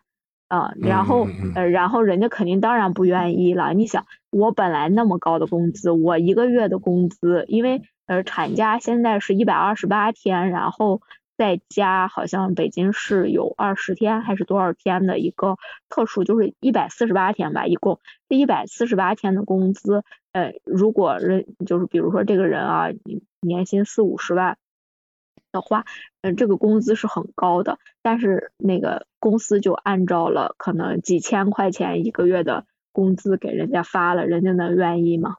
[0.48, 3.72] 啊，然后呃，然后人家肯定当然不愿意了。
[3.74, 11.00] 你想，我本来那么高的工资，我一个月的工资，因为呃产假现在是一百二十八天，然后。
[11.42, 15.56] 在家好像北京市有二十天还是多少天的一个
[15.88, 22.90] 特殊，就是一百四十八天吧，一共这一百四十八天的工资，呃，如果人就是比如说这个人啊，
[23.40, 24.56] 年薪四五十万
[25.50, 25.84] 的话，
[26.20, 35.38] 嗯，这个工资是很高的，但是那个公司就按照了可能几千块钱一个月的工资给人家发了，人家能愿意吗？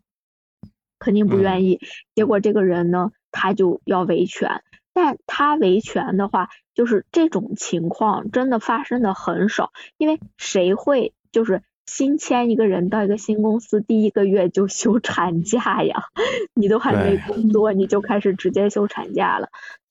[0.99, 1.79] 肯定不愿意。
[2.13, 4.61] 结果这个人呢，他就要维权。
[4.93, 16.03] 但他维权的话，就是这种情况真的发生的很少，因为谁会就是新签一个人到一个新公司第一个月就休产假呀？
[16.53, 19.49] 你都还没工作，你就开始直接休产假了，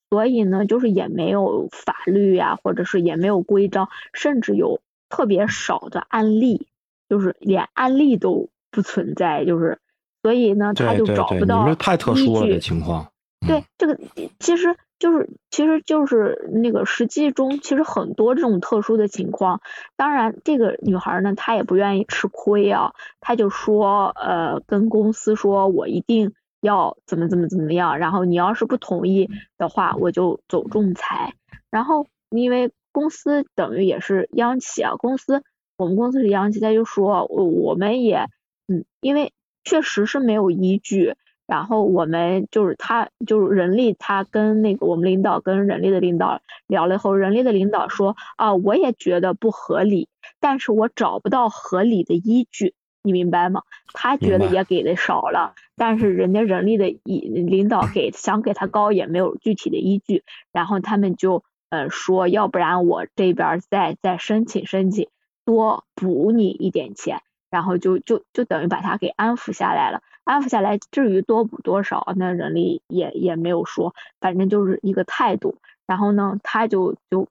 [0.08, 6.68] 所以呢，就是也没有法律呀，或者是也没有规章，甚至有特别少的案例，
[7.08, 9.80] 就是连案例都不存在，就是
[10.22, 13.08] 所以呢，他就找不到太特殊了这情况。
[13.48, 13.98] 对这个
[14.38, 14.76] 其实。
[15.02, 19.60] 就是，其实就是那个实际中，其实很多这种特殊的情况。
[19.96, 27.98] 当然，这个女孩呢，她也不愿意吃亏啊，她就说，呃，跟公司说，我一定要怎么怎么怎么样。
[27.98, 31.34] 然后你要是不同意的话，我就走仲裁。
[31.68, 35.42] 然后因为公司等于也是央企啊，公司
[35.76, 38.28] 我们公司是央企，他就说，我们也，
[38.68, 39.32] 嗯，因为
[39.64, 41.16] 确实是没有依据。
[41.52, 50.08] 然后我们就是他，就是人力，他跟那个我们领导跟人力的领导聊了以后，人力的领导说啊，我也觉得不合理，
[50.40, 53.64] 但是我找不到合理的依据，你明白吗？
[53.92, 65.08] 他觉得也给的少了，但是人家人力的领领导给想给他高也没有具体的依据，然后他们就呃说，要不然我这边再再申请申请，
[65.44, 70.00] 多补你一点钱，然后就就就等于把他给安抚下来了。
[70.24, 75.58] 安抚下来，至于多补多少，那人力也也没有说，反正就是一个态度。
[75.86, 77.28] 然后呢，他就就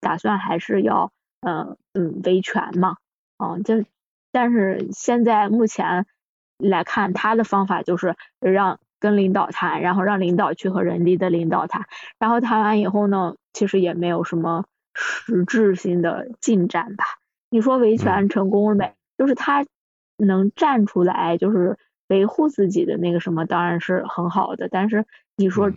[0.00, 2.96] 打算还是要，嗯嗯维权嘛，
[3.38, 3.82] 嗯，就
[4.30, 6.06] 但是现在目前
[6.58, 11.86] 来看，他的方法就是让跟领导谈，然后让领导去和人力的领导谈，
[12.18, 17.04] 然后谈完以后呢，其实也没有什么实质性的进展吧。
[17.48, 18.92] 你说维权成功了没？
[19.16, 19.64] 就是他
[20.18, 21.78] 能站出来，就是。
[22.08, 25.72] 维护自己的那个什么当然是很好的，但是你说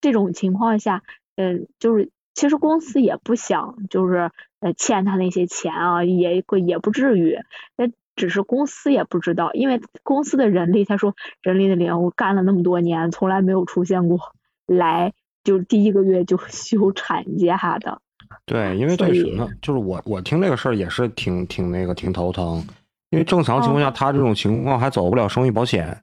[0.00, 1.02] 这种情况下，
[1.36, 7.38] 嗯，就是其实公司也不想就是呃欠他那些钱啊，也也不至于，
[7.76, 14.18] 那只是公司也不知道，因为公司的人力他说人力的领我干了那么多年，从来没有出现过
[14.66, 15.12] 来
[15.44, 18.00] 就第一个月就 休产假的。
[18.44, 22.66] 对，因为这什么，就是我我听这个事儿也是挺挺那个挺头疼。
[23.10, 25.96] 因为正常情况下，他这种情况还走不了生育保险，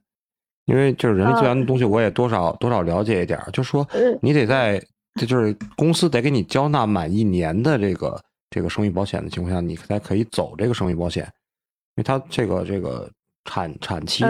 [0.64, 3.38] 因为就是人力资源的东西，我也多少多少了解一点。
[3.52, 3.86] 就说
[4.22, 4.82] 你得在，
[5.20, 11.24] 这就是公司得给你交纳满一年的这个这个生育保险的情况下，你才可以走这个生育保险。
[11.96, 13.08] 因为他这个这个
[13.44, 14.24] 产产期，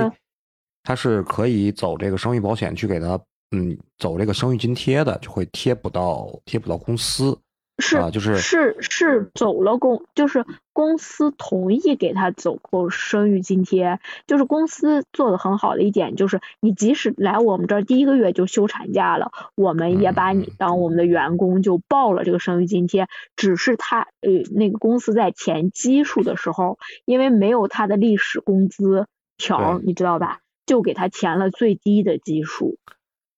[0.82, 3.18] 他是可以走这个生育保险去给他
[3.52, 7.38] 嗯走这个生育津贴的，就会贴补到贴补到公司。
[7.78, 29.06] 是，就是是是走了公，就是公司同意给他走过生育津贴，就是公司做的很好的一点，就是你即使来我们这儿第一个月就休产假了，我们也把你当我们的员工就报了这个生育津贴，只是他呃那个公司在填基数的时候，因为没有他的历史工资
[29.37, 32.78] 条，你知道吧，就给他填了最低的基数。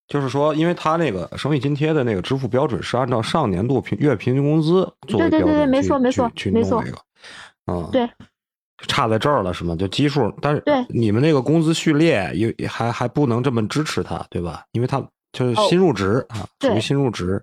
[0.08, 6.98] 就是说，因为他那个生育津贴的那个支付标准是按照上年度平月平均工资作为标准错，没错，去没错，那个，
[7.66, 8.08] 嗯，对，
[8.86, 9.74] 差在这儿了，是吗？
[9.74, 14.64] 就基数，但是对你们那个工资序列也还还不能这么支持他，对吧？
[14.72, 17.42] 因为他就是新入职啊，属于新入职。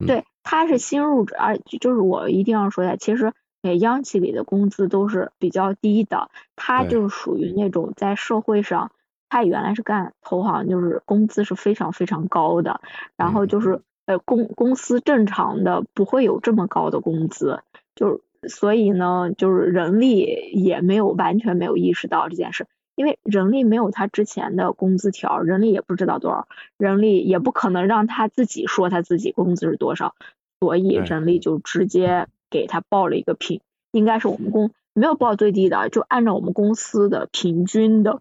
[0.00, 8.92] 嗯对，他是新入职，而就是我一定要说一下，其实呃，央企里的工资都是比较低的，他就属于那种在社会上，
[9.28, 12.80] 他原来是干投行，就是工资是非常非常高的，
[13.16, 13.48] 然后嗯。
[13.48, 17.60] 就是呃公公司正常的不会有这么高的工资，
[17.94, 22.66] 就是所以呢，就是人力也没有完全没有意识到这件事。
[22.94, 30.16] 因为人力没有他之前的工资条，人力也不知道多少，人力也不可能让他自己说他自己工资是多少，
[30.58, 33.60] 所以人力就直接给他报了一个平，
[33.92, 38.20] 应该是我们公没有报最低的，就按照我们公司的平均的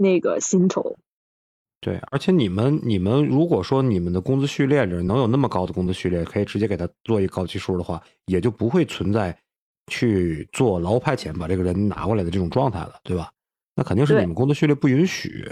[0.00, 0.96] 那个薪酬。
[1.80, 9.36] 对，而且你们你们如果说你们的工资序列里能有那么高的工资序列，可以直接给他做一个高基数的话，也就不会存在
[9.86, 13.30] 去做劳务派遣把这个人拿过来的这种状态了，对吧？
[13.74, 15.44] 那肯定是你们工资序列不允许，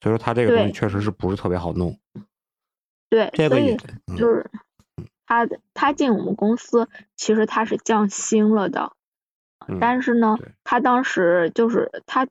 [0.00, 1.98] 所以说他这个东西确实是不是特别好弄。
[3.08, 3.76] 对，这个也
[4.08, 4.50] 嗯就是
[5.26, 8.92] 他的他进我们公司，其实他是降薪了的，
[9.68, 12.30] 嗯但是呢，他当时就是他他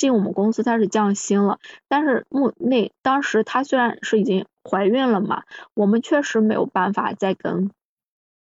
[0.00, 5.42] 进我们公司他是降薪了，但是目那当时他虽然是已经怀孕了嘛，
[5.74, 7.70] 我们确实没有办法再跟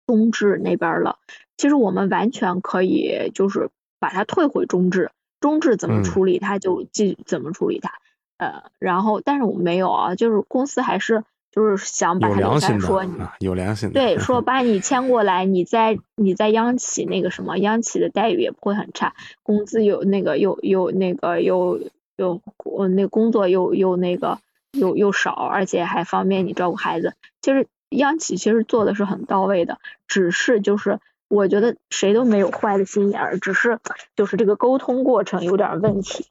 [0.07, 1.19] 中置那边儿了。
[1.57, 5.11] 其实我们完全可以就是把它退回中置，
[5.41, 7.91] 中置怎么嗯处理他就继怎么处理它。
[8.37, 13.05] 呃，然后但是我们没有啊，就是公司还是就是想把有它留下良心的说
[13.39, 13.93] 有良心的。
[13.93, 21.79] 对， 说把你签过来，你在你在央企那个什么，央企的待遇也不会很差，工资有那个又又那个又
[22.15, 24.39] 又呃那工作又又那个
[24.71, 27.13] 又又少，而且还方便你照顾孩子。
[27.41, 33.79] 其实央企其实做的是很到位的，只是就是我觉得谁都没有坏的心眼儿，只是
[34.15, 36.27] 就是这个沟通过程有点儿问题，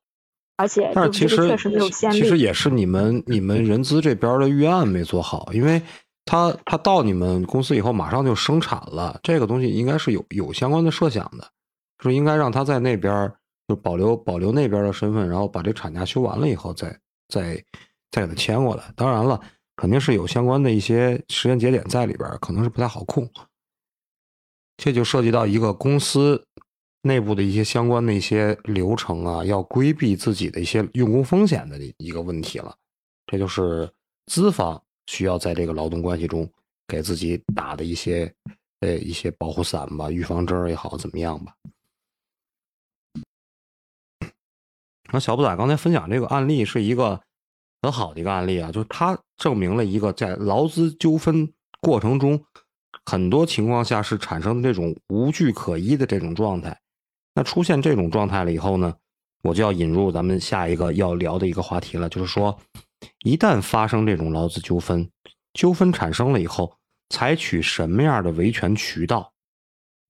[0.60, 2.20] 而且但是其实确实没有先例。
[2.20, 5.80] 其实也是你们你们人资这边的预案没做好，因为
[6.26, 11.50] 他他到你们公司以后马上就生产了，这个东西应该是有有相关的设想的，
[11.98, 13.32] 就是应该让他在那边
[13.68, 16.94] 就保留保留那边的身份，然后把这产假休完了以后再
[17.28, 17.64] 再
[18.10, 18.84] 再给他签过来。
[18.94, 19.40] 当然了，
[19.76, 23.26] 肯定是有相关的一些时间节点在里边，可能是不太好控。
[24.76, 26.46] 这就涉及到一个公司
[27.02, 32.74] 内部的一些相关的一些流程啊，要规避自己的一些用工风险的一个问题了。
[33.26, 33.90] 这就是
[34.26, 36.46] 资方需要在这个劳动关系中
[36.86, 38.30] 给自己打的一些
[38.80, 41.54] 呃一些保护伞吧，预防针儿也好，怎么样吧。
[45.12, 47.20] 那小布仔刚才分享这个案例是一个
[47.82, 52.44] 很好的一个案例啊，就是它证明了一个在劳资纠纷过程中，
[53.06, 56.78] 很多情况下是产生这种无据可依的这种状态。
[57.34, 58.94] 那出现这种状态了以后呢，
[59.42, 62.58] 我就要引入咱们下一个要聊的一个话题了，就是说，
[63.24, 65.08] 一旦发生这种劳资纠纷，
[65.54, 66.76] 纠纷产生了以后，
[67.08, 69.32] 采取什么样的维权渠道？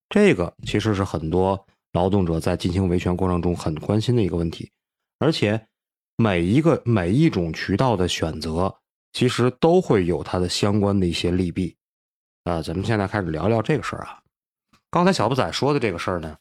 [0.09, 4.69] 这个其实是很多劳动者在进行维权过程中很关心的一个问题，
[5.19, 5.67] 而且
[6.17, 8.75] 每一个每一种渠道的选择，
[9.13, 11.75] 其实都会有它的相关的一些利弊。
[12.43, 14.19] 啊，咱们现在开始聊聊这个事儿啊。
[14.89, 16.35] 刚才小不仔说的这个事儿呢，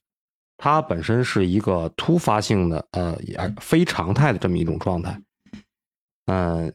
[0.62, 5.18] 它本身是一个突发性的，呃，也非常态的这么一种状态。
[6.26, 6.70] 嗯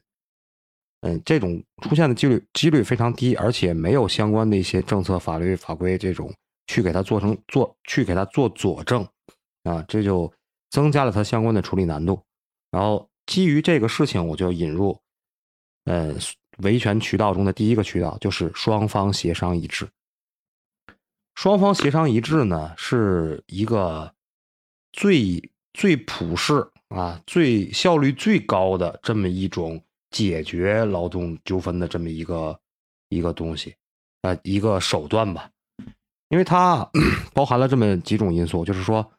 [1.01, 6.33] 嗯，这种出现的几率几率非常低，而且没有相关的一些政策、法律法规这种
[6.65, 9.07] 去给它做成做去给它做佐证
[9.65, 10.33] 啊，这就
[10.71, 12.19] 增加了它相关的处理难度。
[12.71, 14.99] 然后基于这个事情，我就引入，
[15.83, 16.15] 呃，
[16.63, 19.87] 维权渠道中的第一个渠道就是双方协商一致。
[21.35, 24.13] 双方协商一致呢，是一个
[24.91, 32.57] 最最普适啊、最效率最高的这么一种解决劳动纠纷的这么一个
[33.09, 33.75] 一个东西，
[34.21, 35.49] 啊，一个手段吧。
[36.29, 36.89] 因为它
[37.33, 39.11] 包含了这么几种因素，就是说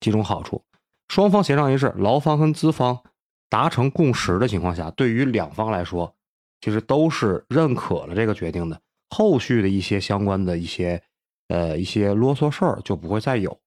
[0.00, 0.62] 几种好处。
[1.08, 3.02] 双方协商一致，劳方跟资方
[3.48, 6.14] 达成共识的情况下，对于两方来说，
[6.60, 8.80] 其实都是认可了这个决定的。
[9.10, 11.02] 后续的一些相关的一些
[11.48, 13.58] 呃一些啰嗦事儿就不会再有。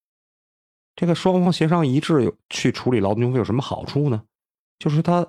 [0.96, 4.22] 这个双方协商一致去处理劳动纠纷有什么好处呢？
[4.80, 5.26] 就是它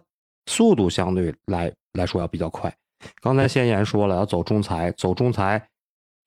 [0.46, 2.74] 速度相对来来说要比较快。
[3.20, 5.68] 刚才先言说了要走仲裁，走仲裁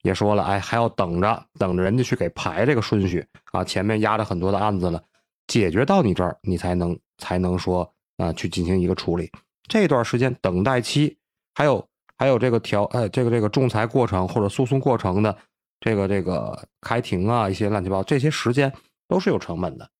[0.02, 5.02] 也说了，哎，还要等着等着人家去给排这个顺序啊，前面压着很多的案子了，
[5.46, 9.30] 解决到你这儿，你才能才能说啊去进行一个处理。
[9.68, 11.16] 这段时间等待期，
[11.54, 15.36] 还有还有这个调呃这个这个仲裁过程或者诉讼过程的
[15.80, 18.72] 这个这个开庭啊，一些乱七八糟这些时间
[19.08, 19.90] 都是有成本的。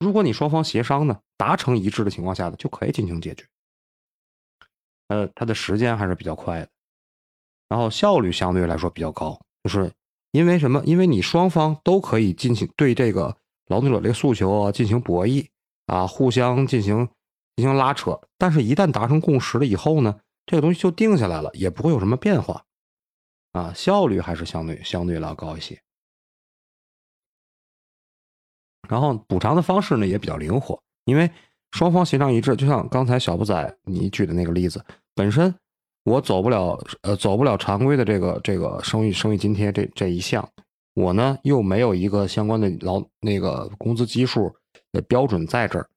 [0.00, 3.46] 如果你双方协商呢，达成一致的情况下呢，就可以进行解决。
[5.08, 6.68] 呃，它的时间还是比较快的，
[7.68, 9.92] 然后效率相对来说比较高，就是
[10.32, 10.82] 因为什么？
[10.84, 13.36] 因为你双方都可以进行对这个
[13.68, 15.46] 劳动者这个诉求啊进行博弈
[15.86, 17.08] 啊，互相进行
[17.56, 18.20] 进行拉扯。
[18.36, 22.64] 但是，一旦达成共识了以后呢，这个东西就定下来了，也不会有什么变化
[23.54, 25.80] 啊，效率还是相对相对要高一些。
[28.86, 31.30] 然后补偿的方式呢也比较灵活，因为。
[31.76, 34.80] 双方协商一致，就像刚才小不仔你举的那个例子，
[35.12, 35.52] 本身
[36.04, 40.48] 我走不了，呃，走不了常规的这个这个生育生育津贴这这一项，
[40.94, 44.54] 我呢又没有一个相关的劳那个工资基数
[44.92, 45.90] 的标准在这儿，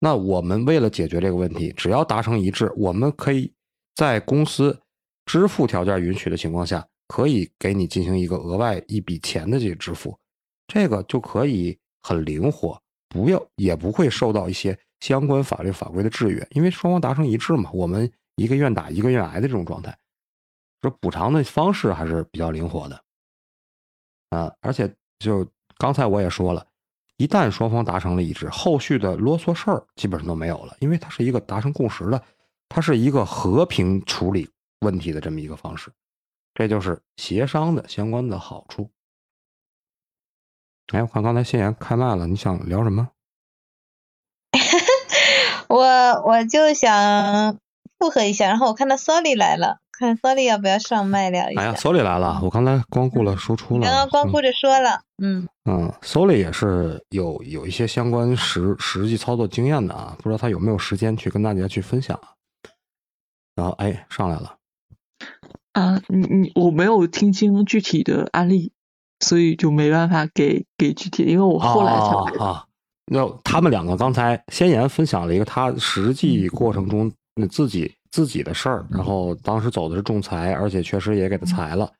[0.00, 3.50] 那我们为了解决这个问题，只要达成一致，我们可以
[3.94, 4.82] 在公司
[5.24, 10.18] 支付条件允许的情况下，可以给你进行一个额外一笔钱的这个支付，
[10.66, 14.78] 这个就可以很灵活，不要也不会受到一些。
[15.00, 19.98] 相关法律法规的制约，因为双方达成一致嘛，我们一个愿打一个愿挨的这种状态，
[20.80, 23.02] 说补偿的方式还是比较灵活的，
[24.30, 24.88] 啊，而且
[25.18, 25.44] 就
[25.76, 26.64] 刚才我也说了，
[27.16, 32.22] 一旦双方达成了一致，后续的啰嗦事儿基本上都没有了，因为它是一个达成共识的，
[32.68, 34.48] 它是一个和平处理
[34.82, 35.92] 问题的这么一个方式，
[36.54, 38.90] 这就是协商的相关的好处。
[40.92, 43.10] 哎，我看刚才谢言开麦了，你想聊什么？
[45.68, 45.78] 我
[46.26, 47.58] 我就想
[47.98, 51.60] 附和一下，然后我看到 Solly 来了，看 Solly 要不要上麦聊一下。
[51.62, 53.86] 哎呀，Solly 来了，我刚才光顾了输出了。
[53.86, 55.48] 刚刚光顾着说了，嗯。
[55.64, 62.20] 嗯，Solly 也是有有一些相关实实际操作经验的啊，不知道他有没有时间去跟大家去分享。
[63.54, 64.58] 然后哎，上来了。
[65.72, 68.72] 啊，你你我没有听清具体的案例，
[69.20, 72.66] 所以就没办法给给具体，因为我后来才啊。
[73.06, 77.12] 那他们两个刚才先言分享了一个他实际过程中
[77.50, 81.90] 自己自己的事儿，然后当时走的是仲裁，而且确实也给他裁了，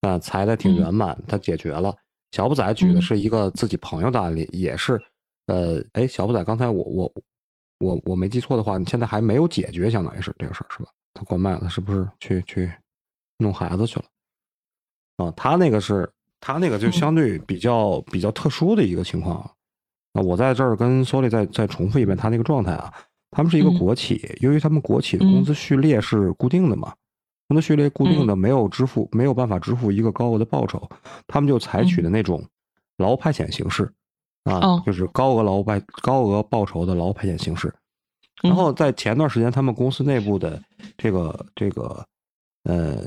[0.00, 1.94] 啊，裁的挺圆满，他解决了。
[2.32, 5.00] 小不仔举的是一个自己朋友的案例，也是，
[5.46, 7.12] 呃，哎，小不仔刚才我我
[7.78, 10.88] 我我没记错的话，你现在还没有解决，相当于是这个事儿是吧？
[11.14, 12.72] 他关麦了，是不是去去
[13.42, 14.06] 弄孩子去了？
[15.18, 19.50] 啊，他那个是他那个就相对比较比较特殊的一个情况。
[20.14, 22.92] 那我在这儿跟 Solly 再再重复一遍他那个状态啊，
[23.30, 26.94] 他们是一个国企，由于他们国企的工资序列是固定的嘛，
[27.48, 30.88] 工资序列固定的没有支付没有办法支付一个高额的报酬，
[31.26, 32.44] 他们就采取的那种
[32.98, 33.90] 劳务派遣形式
[34.44, 37.72] 啊，就是高额劳派高额报酬的劳务派遣形式。
[38.42, 40.60] 然后在前段时间，他们公司内部的
[40.98, 42.04] 这个这个
[42.64, 43.02] 呃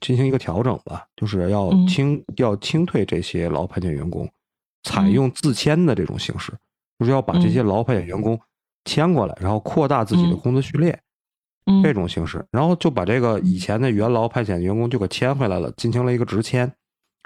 [0.00, 4.28] 进行一个调整吧，就是要清要清退这些劳派遣员工。
[4.84, 6.52] 采用自签的这种形式，
[6.98, 8.40] 就是要把这些劳派遣员工
[8.84, 10.98] 签过来，然后扩大自己的工资序列，
[11.82, 16.72] 这种形式，然后就把这个以前的原劳派遣员工就给签回来了，进行了一个直签，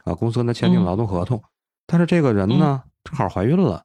[0.05, 1.41] 啊，公司跟他签订劳动合同，
[1.87, 3.85] 但是这个人呢正好怀孕了，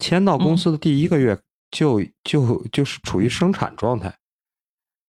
[0.00, 1.38] 签到公司的第一个月
[1.70, 4.14] 就就就是处于生产状态，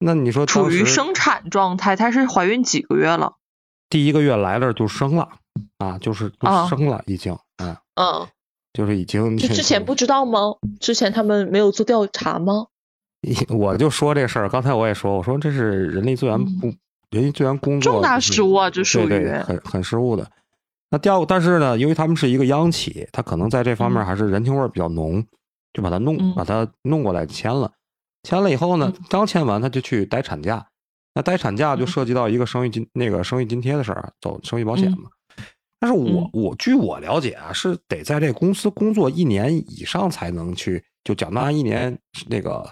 [0.02, 3.34] 那你说处于生产状态，她是怀孕几个月了？
[3.88, 5.28] 第一个月来了就生了，
[5.78, 6.32] 啊，就是
[6.68, 7.36] 生了已经。
[7.58, 8.26] 嗯嗯，
[8.72, 10.40] 就是已经就之前不知道吗？
[10.80, 12.68] 之前他们没有做调查吗？
[13.50, 16.72] 我就说这事儿，刚才我也说，我说这是人力资源部
[17.10, 20.26] 人力资源工作重大失误啊，这属于很很失误的。
[20.88, 25.22] 那调，但是呢，因为他们是一个央企，他可能在这方面还是人情味比较浓，
[25.74, 27.70] 就把他弄把他弄过来签了。
[28.22, 30.66] 签了以后呢，刚签完他就去待产假，
[31.14, 35.10] 那待产假就涉及到一个生育津那个生育津贴的事儿，走生育保险嘛。
[35.78, 41.98] 但是我我据我了解啊，是得在这公司工作一年以上才能去就缴纳一年
[42.28, 42.70] 那个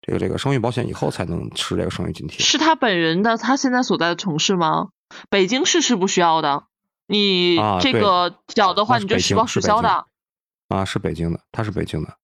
[0.00, 2.40] 这个这个生育保险以后才能吃这个生育津贴。
[2.40, 4.88] 是他本人的他现在所在的城市吗？
[5.30, 6.64] 北京市是不需要的，
[7.06, 10.06] 你这个缴的话你就实报实销的。
[10.68, 12.16] 啊，是北京的，他是北京的。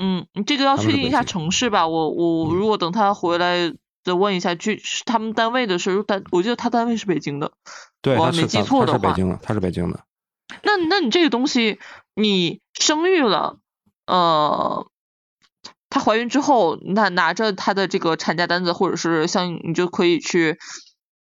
[0.00, 1.86] 嗯，你这个要确定一下城市吧。
[1.86, 3.72] 我我如果等他回来。
[4.02, 7.52] 再问一下，具他们单位的事，单我记得他单位是北京的，
[8.00, 10.04] 对，我没记错的话，他是北京的，他是北京的。
[10.62, 11.78] 那那你这个东西，
[12.14, 13.58] 你生育了，
[14.06, 14.86] 呃，
[15.90, 20.56] 她怀孕之后，那拿着她的这个产假单子，或者是像你就可以去，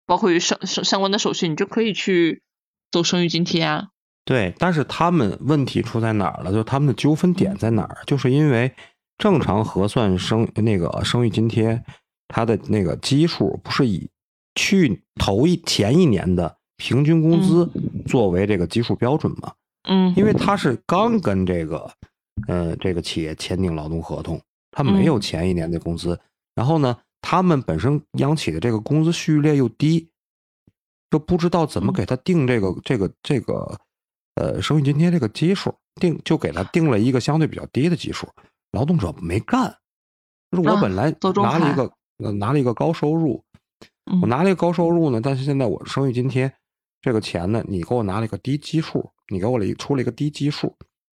[0.06, 2.44] 包括于相相相关的手续，你就可以去
[2.92, 3.88] 走生育津贴啊。
[4.30, 6.52] 对，但是他们问题出在哪儿了？
[6.52, 7.98] 就是他们的纠纷点在哪儿？
[8.06, 8.72] 就是因为
[9.18, 11.84] 正常核算生那个生育津贴。
[12.32, 14.08] 它的那个基数不是以
[14.54, 17.68] 去头一前一年的平均工资
[18.06, 19.52] 作为这个基数标准嘛。
[19.90, 21.92] 嗯，因为他是刚跟这个
[22.48, 26.20] 呃这个企业签订劳动合同，他没有前一年的工资，
[26.54, 30.12] 然后呢，他们本身央企的这个工资序列又低，
[31.10, 33.80] 就不知道怎么给他定这个这个这个
[34.40, 38.28] 呃生育津贴这个基数，定就给他定了一个相对比较低的基数，
[38.72, 39.76] 劳动者没干，
[40.52, 41.92] 就是我本来拿了一个
[42.24, 43.44] 呃拿了一个高收入，
[44.22, 46.52] 我拿了一个高收入呢，但是现在我生育津贴
[47.02, 49.12] 这个钱呢，你给我拿了一个低基数。
[49.32, 50.76] 你给我了一出了一个低基数，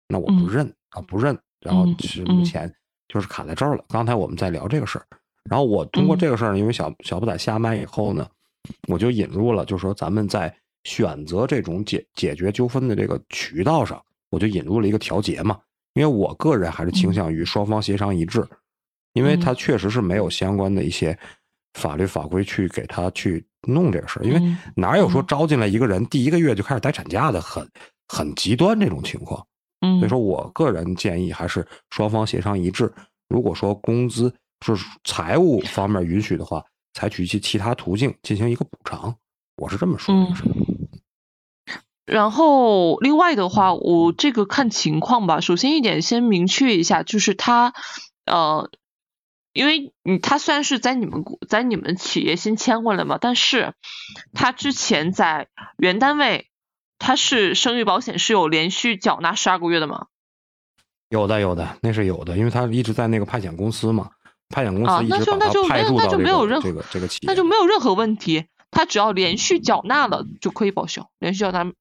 [0.08, 1.38] 那我不认啊，不认。
[1.60, 2.68] 然后是目前
[3.06, 3.84] 就是卡在这儿了。
[3.88, 5.06] 刚才我们在聊这个事儿，
[5.48, 8.28] 然后我通过这个事儿，因为小小不仔下麦以后呢，
[8.88, 10.52] 我就引入了，就是说咱们在
[10.84, 15.58] 选择这种解解决纠纷的这个渠道上，我就引入了一个调节嘛。
[15.94, 18.46] 因为我个人还是倾向于双方协商一致，
[19.12, 21.18] 因为他确实是没有相关的一些
[21.74, 24.24] 法律法规去给他去弄这个事儿。
[24.24, 27.68] 因为哪有说招进来一个人第一个月就开始待产假的很。
[28.12, 29.46] 很极端这种情况，
[29.82, 32.92] 嗯，所以说我个人建议还是双方协商一致。
[33.28, 34.34] 如果说工资
[34.66, 34.74] 是
[35.04, 36.60] 财务方面允许的话，
[36.92, 39.14] 采取一些其他途径进行一个补偿，
[39.58, 40.12] 我是这么说。
[40.12, 40.69] 嗯。
[42.10, 45.40] 然后另外的话，我这个看情况吧。
[45.40, 47.72] 首先一点，先明确一下，就是他，
[48.26, 48.70] 呃，
[49.52, 53.74] 因为你他虽然是在你们在你们企业先签过来嘛，但是
[54.34, 55.48] 他之前在
[55.78, 56.46] 原单位。
[57.02, 60.08] 他是生育保险是有连续缴纳十二个月的吗？
[61.08, 64.10] 有的，有的，那是有的，因为他一直在那个派遣公司嘛，
[64.50, 68.44] 派遣公司一直把他派驻到这个这个这个企业，那就没有任何问题。
[68.70, 71.72] 他只要连续缴纳了就可以报销，连续缴纳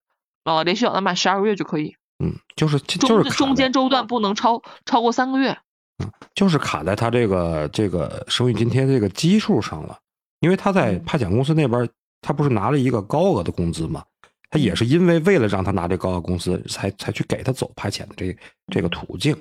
[0.55, 1.95] 呃连续缴纳满十二个月就可以。
[2.23, 5.57] 嗯，就是就是中间周段不能超超过三个月。
[6.03, 9.97] 嗯，就是卡在他这个这个生育津贴这个基数上了，
[10.39, 11.87] 因为他在派遣公司那边，
[12.21, 14.03] 他不是拿了一个高额的工资嘛。
[14.49, 18.35] 他也是因为为了让他拿这高额工资，才才去给他走派遣的这
[18.73, 19.37] 这个途径。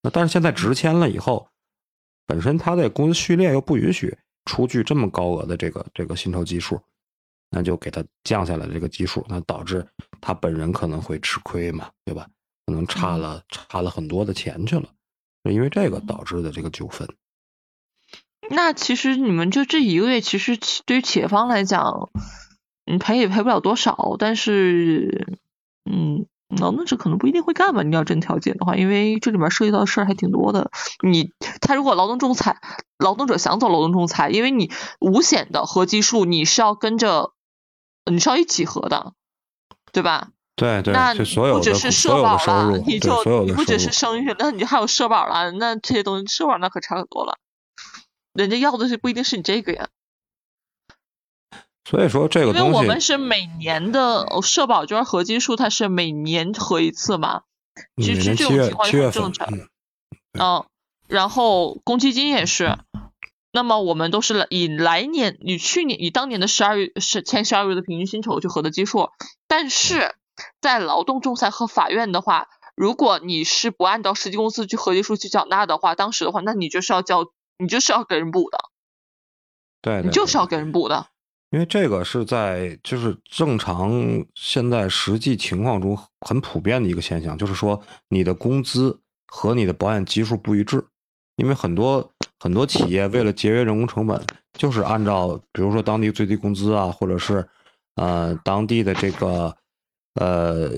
[0.00, 1.48] 那但是现在直签了以后，
[2.24, 6.80] 本身他的工资序列又不允许出具这么高额的这个这个薪酬基数，
[7.54, 9.86] 那就给他降下来这个基数，那导致
[10.20, 12.26] 他本人可能会吃亏嘛，对吧？
[12.66, 14.88] 可能差了差了很多的钱去了，
[15.44, 17.08] 是因为这个导致的这个纠纷。
[18.50, 22.10] 那其实你们就这一个月，其实对于企业方来讲。
[22.86, 25.26] 你赔也赔不了多少，但是，
[25.90, 27.82] 嗯，劳动者可能不一定会干吧？
[27.82, 30.70] 你要真调解的话，因为这里面涉及到的事儿还挺多的。
[31.02, 31.32] 你
[31.62, 32.58] 他如果劳动仲裁，
[32.98, 37.32] 劳动者想走劳动仲裁，因为你五险的合计数你是要跟着，
[38.10, 39.12] 你是要一起合的，
[39.92, 40.28] 对吧？
[40.56, 40.92] 对对。
[40.92, 47.38] 那不只是社保了，你就你不只是生育，那你还有社保了，那这些东西社保那可差很多了，
[48.32, 49.88] 人家要的是不一定是你这个呀。
[51.86, 57.42] 所以说这个东西，因为我们是每年的社保就是合计数，它是每年合一次嘛，
[57.96, 59.48] 其实这种情况也很正常。
[60.38, 60.64] 嗯，
[61.08, 62.78] 然后公积金也是，
[63.54, 69.10] 那么我们都是以来年、以去年、以当年的十二月是前十二月的平均薪酬去核的基数，
[69.46, 70.16] 但是
[70.60, 77.26] 在劳动仲裁和法院的话，如果你是不按照实际工资去合计数去缴纳的话，当时的话，那你就是要交，
[77.56, 78.58] 你就是要给人补的，
[79.80, 81.06] 对，你就是要给人补的。
[81.50, 90.84] 因为这个是在就是正常现在实际情况中很普遍的一个现象，就是说你的工资和你的保险基数不一致。
[91.36, 94.20] 因为很多很多企业为了节约人工成本，
[94.52, 97.46] 就是按照比如说当地最低工资啊，或者是
[97.96, 99.56] 呃当地的这个
[100.14, 100.70] 呃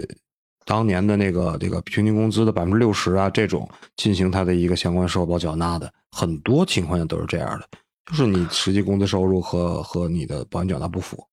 [0.64, 7.68] 当年的那个这个平均工资的百分之六十啊这种进行它的一个相关社保缴纳的，很多情况下都是这样的。
[8.06, 11.26] 就是你实际工资收入和和你的保险缴纳不符。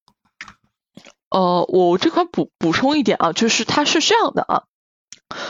[1.30, 4.63] 呃，我这块补补充一点啊，就是它是这样的啊，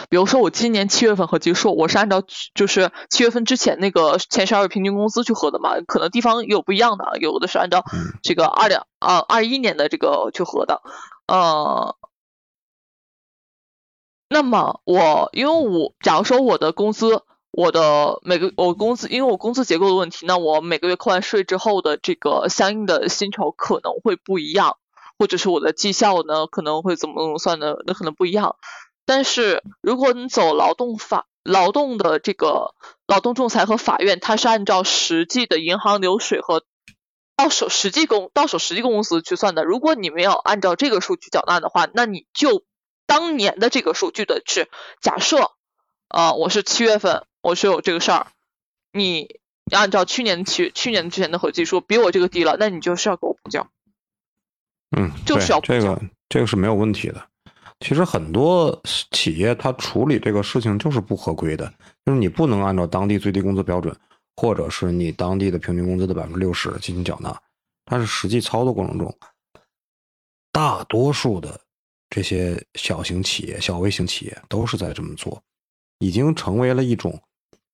[0.09, 2.23] 比如说我今年七月份合计数，我是按照
[2.53, 7.83] 就是七月份之前那个前十二月平均工资去合的嘛，可能地方有不一样的，有的是按照
[8.21, 10.81] 这个二两啊二一年的这个去合的，
[11.27, 11.95] 呃，
[14.29, 17.23] 那么我因为我假如说我的工资。
[17.55, 24.77] 我的每个我工资，因为我工资结构的问题，那我每个月扣完税之后的这个相应的薪酬可能会不一样，
[25.19, 28.55] 或者是我的绩效呢可能会怎么怎么算的，那可能不一样。
[29.05, 32.73] 但是如果你走劳动法、劳动的这个
[33.07, 36.63] 劳动仲裁和法院，它是按照实际的银行流水和
[37.35, 39.63] 到手实际工到手实际工资去算的。
[39.65, 42.63] 如果你没有按照这个数据缴纳的话，那你就
[43.05, 44.69] 当年的这个数据的是
[45.01, 45.51] 假设，
[46.09, 47.25] 呃，我是七月份。
[47.41, 48.27] 我是有这个事儿，
[48.93, 53.67] 你按照去年去去年之前的合计数比我这个低了，那你就是要给我补交。
[54.95, 57.27] 嗯，就是要补这个这个是没有问题的。
[57.83, 58.81] 其实很多
[59.11, 61.71] 企业它处理这个事情就是不合规的，
[62.05, 63.93] 就是你不能按照当地最低工资标准，
[64.37, 67.37] 或者是你当地的平均工资的百分之六十进行缴纳。
[67.83, 69.13] 但是实际操作过程中，
[70.53, 71.59] 大多数的
[72.09, 75.43] 这些小型企业、小微型企业都是在这么做，
[75.99, 77.21] 已经成为了一种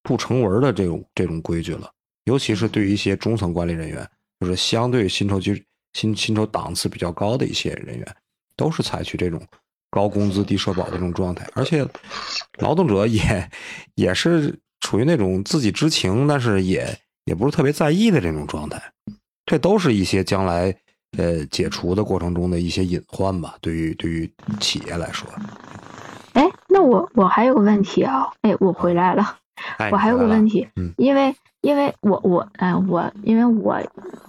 [0.02, 1.88] 不成文的这种这种规矩了。
[2.24, 8.16] 尤其是对于一些中层管理人员，就是相对薪酬基薪薪酬档次比较高的一些人员，
[8.56, 9.40] 都是采取这种。
[9.90, 11.86] 高工资低社保的这种状态，而且
[12.60, 13.50] 劳动者也
[13.96, 18.82] 也是处于那种自己知情，但是也也不是特别在意的这种状态。
[19.46, 20.76] 这都是一些将来
[21.18, 23.56] 呃解除的过程中的一些隐患吧。
[23.62, 25.28] 对于对于企业来说，
[26.34, 29.38] 哎，那我我还有个问题啊，哎，我回来了，
[29.92, 30.68] 我还有个问题，
[30.98, 31.36] 因为。
[31.62, 33.82] 因为我我哎我因为我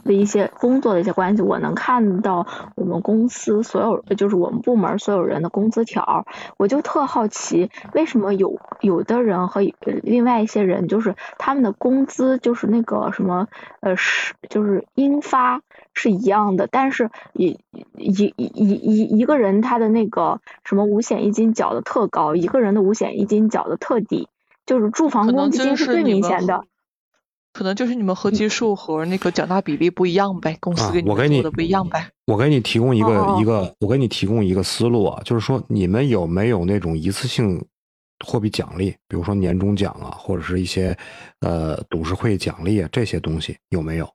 [0.04, 6.26] 的一些工作的一些关系，我能看到我们公司所有就是我们部门所有人的工资条，
[6.56, 9.60] 我就特好奇，为什么有有的人和
[10.02, 13.46] 另外一些人，就是他们的工资就是那个什么
[13.80, 15.60] 呃是就是应发
[15.94, 17.60] 是一样的，但是一
[17.96, 24.28] 一一一一个人他的那个什么五险一金缴的特高，一个人的五险一金缴的特低，
[24.66, 26.64] 就是住房公积金是最明显的。
[27.52, 32.08] 可能就是你们合计数和那个缴纳比例不一样呗，公司给你做的不一样呗。
[32.26, 37.64] 我给你提供一个一个，我给你提供一个思路啊，就是说你们有没有那种一次性
[38.24, 40.96] 货币奖励，比如说年终奖啊，或者是一些
[41.40, 44.08] 呃董事会奖励啊这些东西有没有？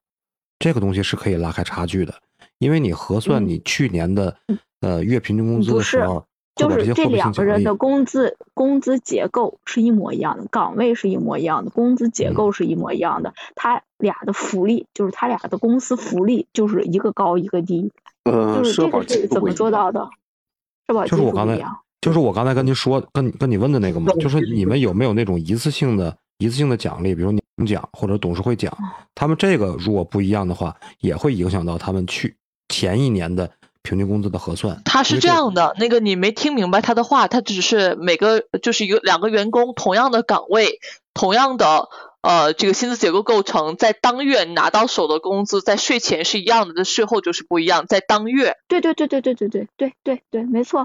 [0.59, 2.13] 这个东西是可以拉开差距的，
[2.59, 4.35] 因为你核算你去年的
[4.79, 6.25] 呃月平均工资的时候。
[6.55, 17.91] 就是这两个人的工资工资结构是一模一样的，岗位是一模一样的，工资结构是一模一样的，他俩的福利就是他俩的公司福利就是一个高一个低，
[18.23, 20.09] 就是这个是怎么做到的？
[20.87, 21.61] 社保就是我刚才
[21.99, 28.71] 就是我刚才跟您说跟跟你问的那个嘛，就是你们有没有那种一次性的一次性的奖励，比如年终奖或者董事会奖，
[29.13, 32.37] 他们这个如果不一样的话，也会影响到他们去
[32.69, 33.51] 前一年的。
[33.85, 40.79] 平均工资的核算，他是这样的，那个你没听明白他的话，他只是每个就是一个两个员工同样的岗位，
[41.13, 41.87] 同样的
[42.21, 48.55] 呃这个薪资结构构成，在当月拿到手的工资在税前是一样的，在税后就是不一样，在当月。
[48.67, 50.83] 对对对对对对对对对对，没错。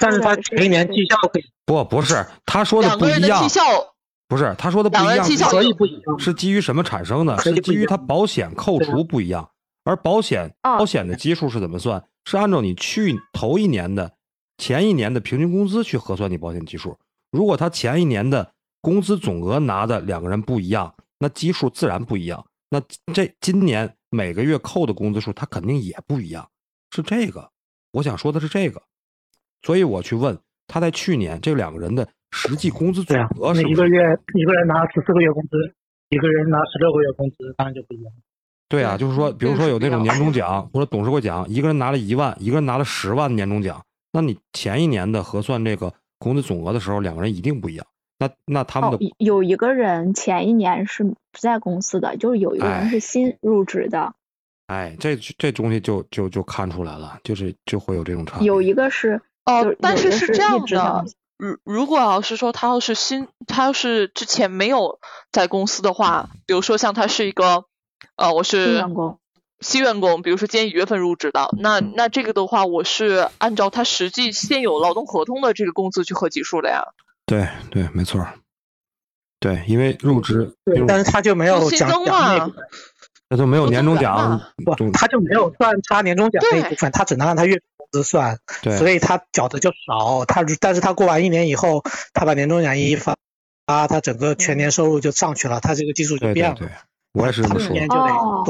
[0.00, 3.20] 但是他前一年绩效可以不不是他说的不一样。
[3.20, 3.62] 两个人的绩效
[4.28, 7.38] 不是他说的不一样，所以不一样是基于什么产生的？
[7.38, 9.48] 是基于他保险扣除不一样，
[9.84, 12.02] 而保险保险的基数是怎么算？
[12.24, 14.12] 是按照你去头一年的
[14.58, 16.98] 前一年的平均工资去核算你保险基数。
[17.30, 22.46] 如果他前一年的工资总额拿的两个人不一样，那基数自然不一样。
[22.68, 22.80] 那
[23.12, 26.48] 这今年每个月扣的工资数，他肯定也不一样。
[26.90, 27.50] 是这个，
[27.92, 28.82] 我想说的是这个。
[29.62, 33.98] 所以我去问他在去年这两个人的实际工资总额是一个月
[34.34, 35.56] 一个人拿十四个月工资，
[36.08, 38.12] 一个人拿十六个月工资，当然就不一样。
[38.72, 47.86] 对啊，就是说，比如说有那种年终 奖或者董事会奖，一个人拿了一万，一个人拿了十万年终奖，那你前一年的核算这个工资总额的时候，两个人一定不一样。
[48.18, 54.14] 那那他们的有一个人前一年是不在公司的，就是有一个人是新入职的。
[54.68, 58.40] 哎，这这东西就就就看出来了，就是就会有这种差。
[58.40, 61.04] 有一个是哦，但是是这样的，
[61.36, 64.98] 如如果要是说他要是新，他要是之前没有
[65.30, 67.66] 在公司的话，比如说像他是一个。
[68.22, 69.18] 呃，我是新员工，
[69.58, 76.84] 新员工，比如说今年一月份入职的，那那这个的话，我是按照他实际现有劳动合同的这个工资去合计数的呀。
[77.26, 78.24] 对对，没错。
[79.40, 82.62] 对，因为入职，对，但是他就没有奖奖那部分，
[83.28, 90.24] 那就没有年终奖，不，他就没有算他年终奖那一部分，他只能按他月工资算，对，所以他缴的就少。
[90.26, 91.82] 他但是他过完一年以后，
[92.14, 93.16] 他把年终奖一发，
[93.66, 96.56] 啊，他整个全年收入就上去了，他这个基数就变了。
[97.14, 97.76] 我也是这么说。
[97.88, 98.44] 哦，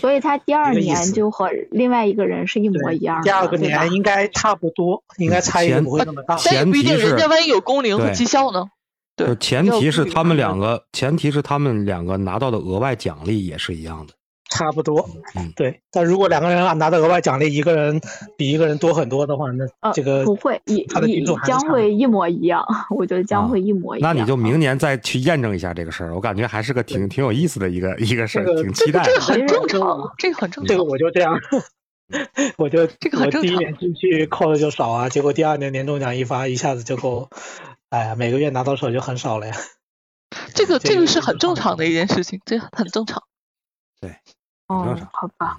[0.00, 3.22] 所以他第二年就和另外一个人是一模一样。
[3.22, 6.36] 第二个年应该差不多，应该差异不会那么大。
[6.44, 8.66] 但不一定，人家万一有工龄和绩效呢？
[9.16, 14.14] 对，前提是他们两个，前提是他们两个拿到的额外奖励也是一样的。
[14.50, 15.80] 差不多，嗯，对。
[15.92, 18.00] 但如果两个人啊拿的额外奖励，一个人
[18.36, 20.84] 比一个人多很多的话，那这个不会，一
[21.46, 22.64] 将会一模一样。
[22.90, 24.14] 我觉得将会一模一样。
[24.14, 29.02] 那你就明年再去验证一下这个事儿，我感觉还是个挺挺有意思的一个一个事儿，挺期待。
[29.04, 30.68] 这个很正常，这个很正常。
[30.68, 31.38] 这个我就这样，
[32.58, 37.28] 我就这个我第一年进去扣的就少啊，结果第二年年终奖一发，一下子就够，
[37.88, 39.54] 哎呀，每个月拿到手就很少了呀。
[40.54, 43.22] 这个这个是很正常的一件事情，这很正常。
[44.00, 44.16] 对。
[44.70, 45.58] 哦，好吧，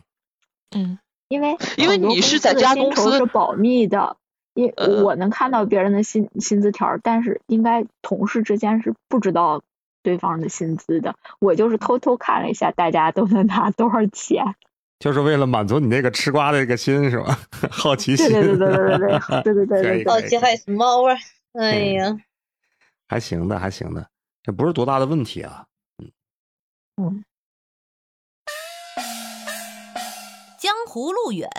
[0.73, 0.97] 嗯，
[1.27, 4.15] 因为因为你是在家公司是保密的，
[4.53, 4.71] 因
[5.03, 9.61] 我能看到别人的薪薪资条，但是应该同事之间是不知道
[10.01, 11.15] 对方的薪资的。
[11.39, 14.55] 我就是偷偷看了一下，大家都能拿多少钱。
[14.99, 17.37] 就是为了满足你那个吃瓜的这个心是吧？
[17.69, 18.29] 好奇心。
[18.29, 20.05] 对对对对对对 对对对。
[20.07, 21.17] 好奇害死猫啊！
[21.59, 22.17] 哎呀，
[23.09, 24.07] 还行的，还行的，
[24.41, 25.65] 这不是多大的问题啊。
[25.97, 26.11] 嗯
[26.95, 27.23] 嗯。
[30.91, 31.49] 江湖路远，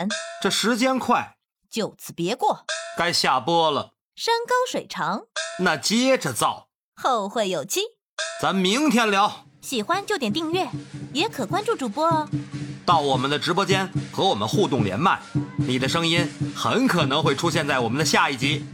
[0.42, 1.36] 这时间快，
[1.70, 2.66] 就此别过。
[2.98, 3.92] 该下播了。
[4.14, 5.22] 山高水长，
[5.60, 6.68] 那接着造。
[6.94, 7.80] 后会有期，
[8.42, 9.46] 咱明天聊。
[9.62, 10.68] 喜欢就点订阅，
[11.14, 12.28] 也可关注主播哦。
[12.84, 15.18] 到我们的直播间和我们互动连麦，
[15.56, 18.66] 你的声音很可能会出现在我们的下一集。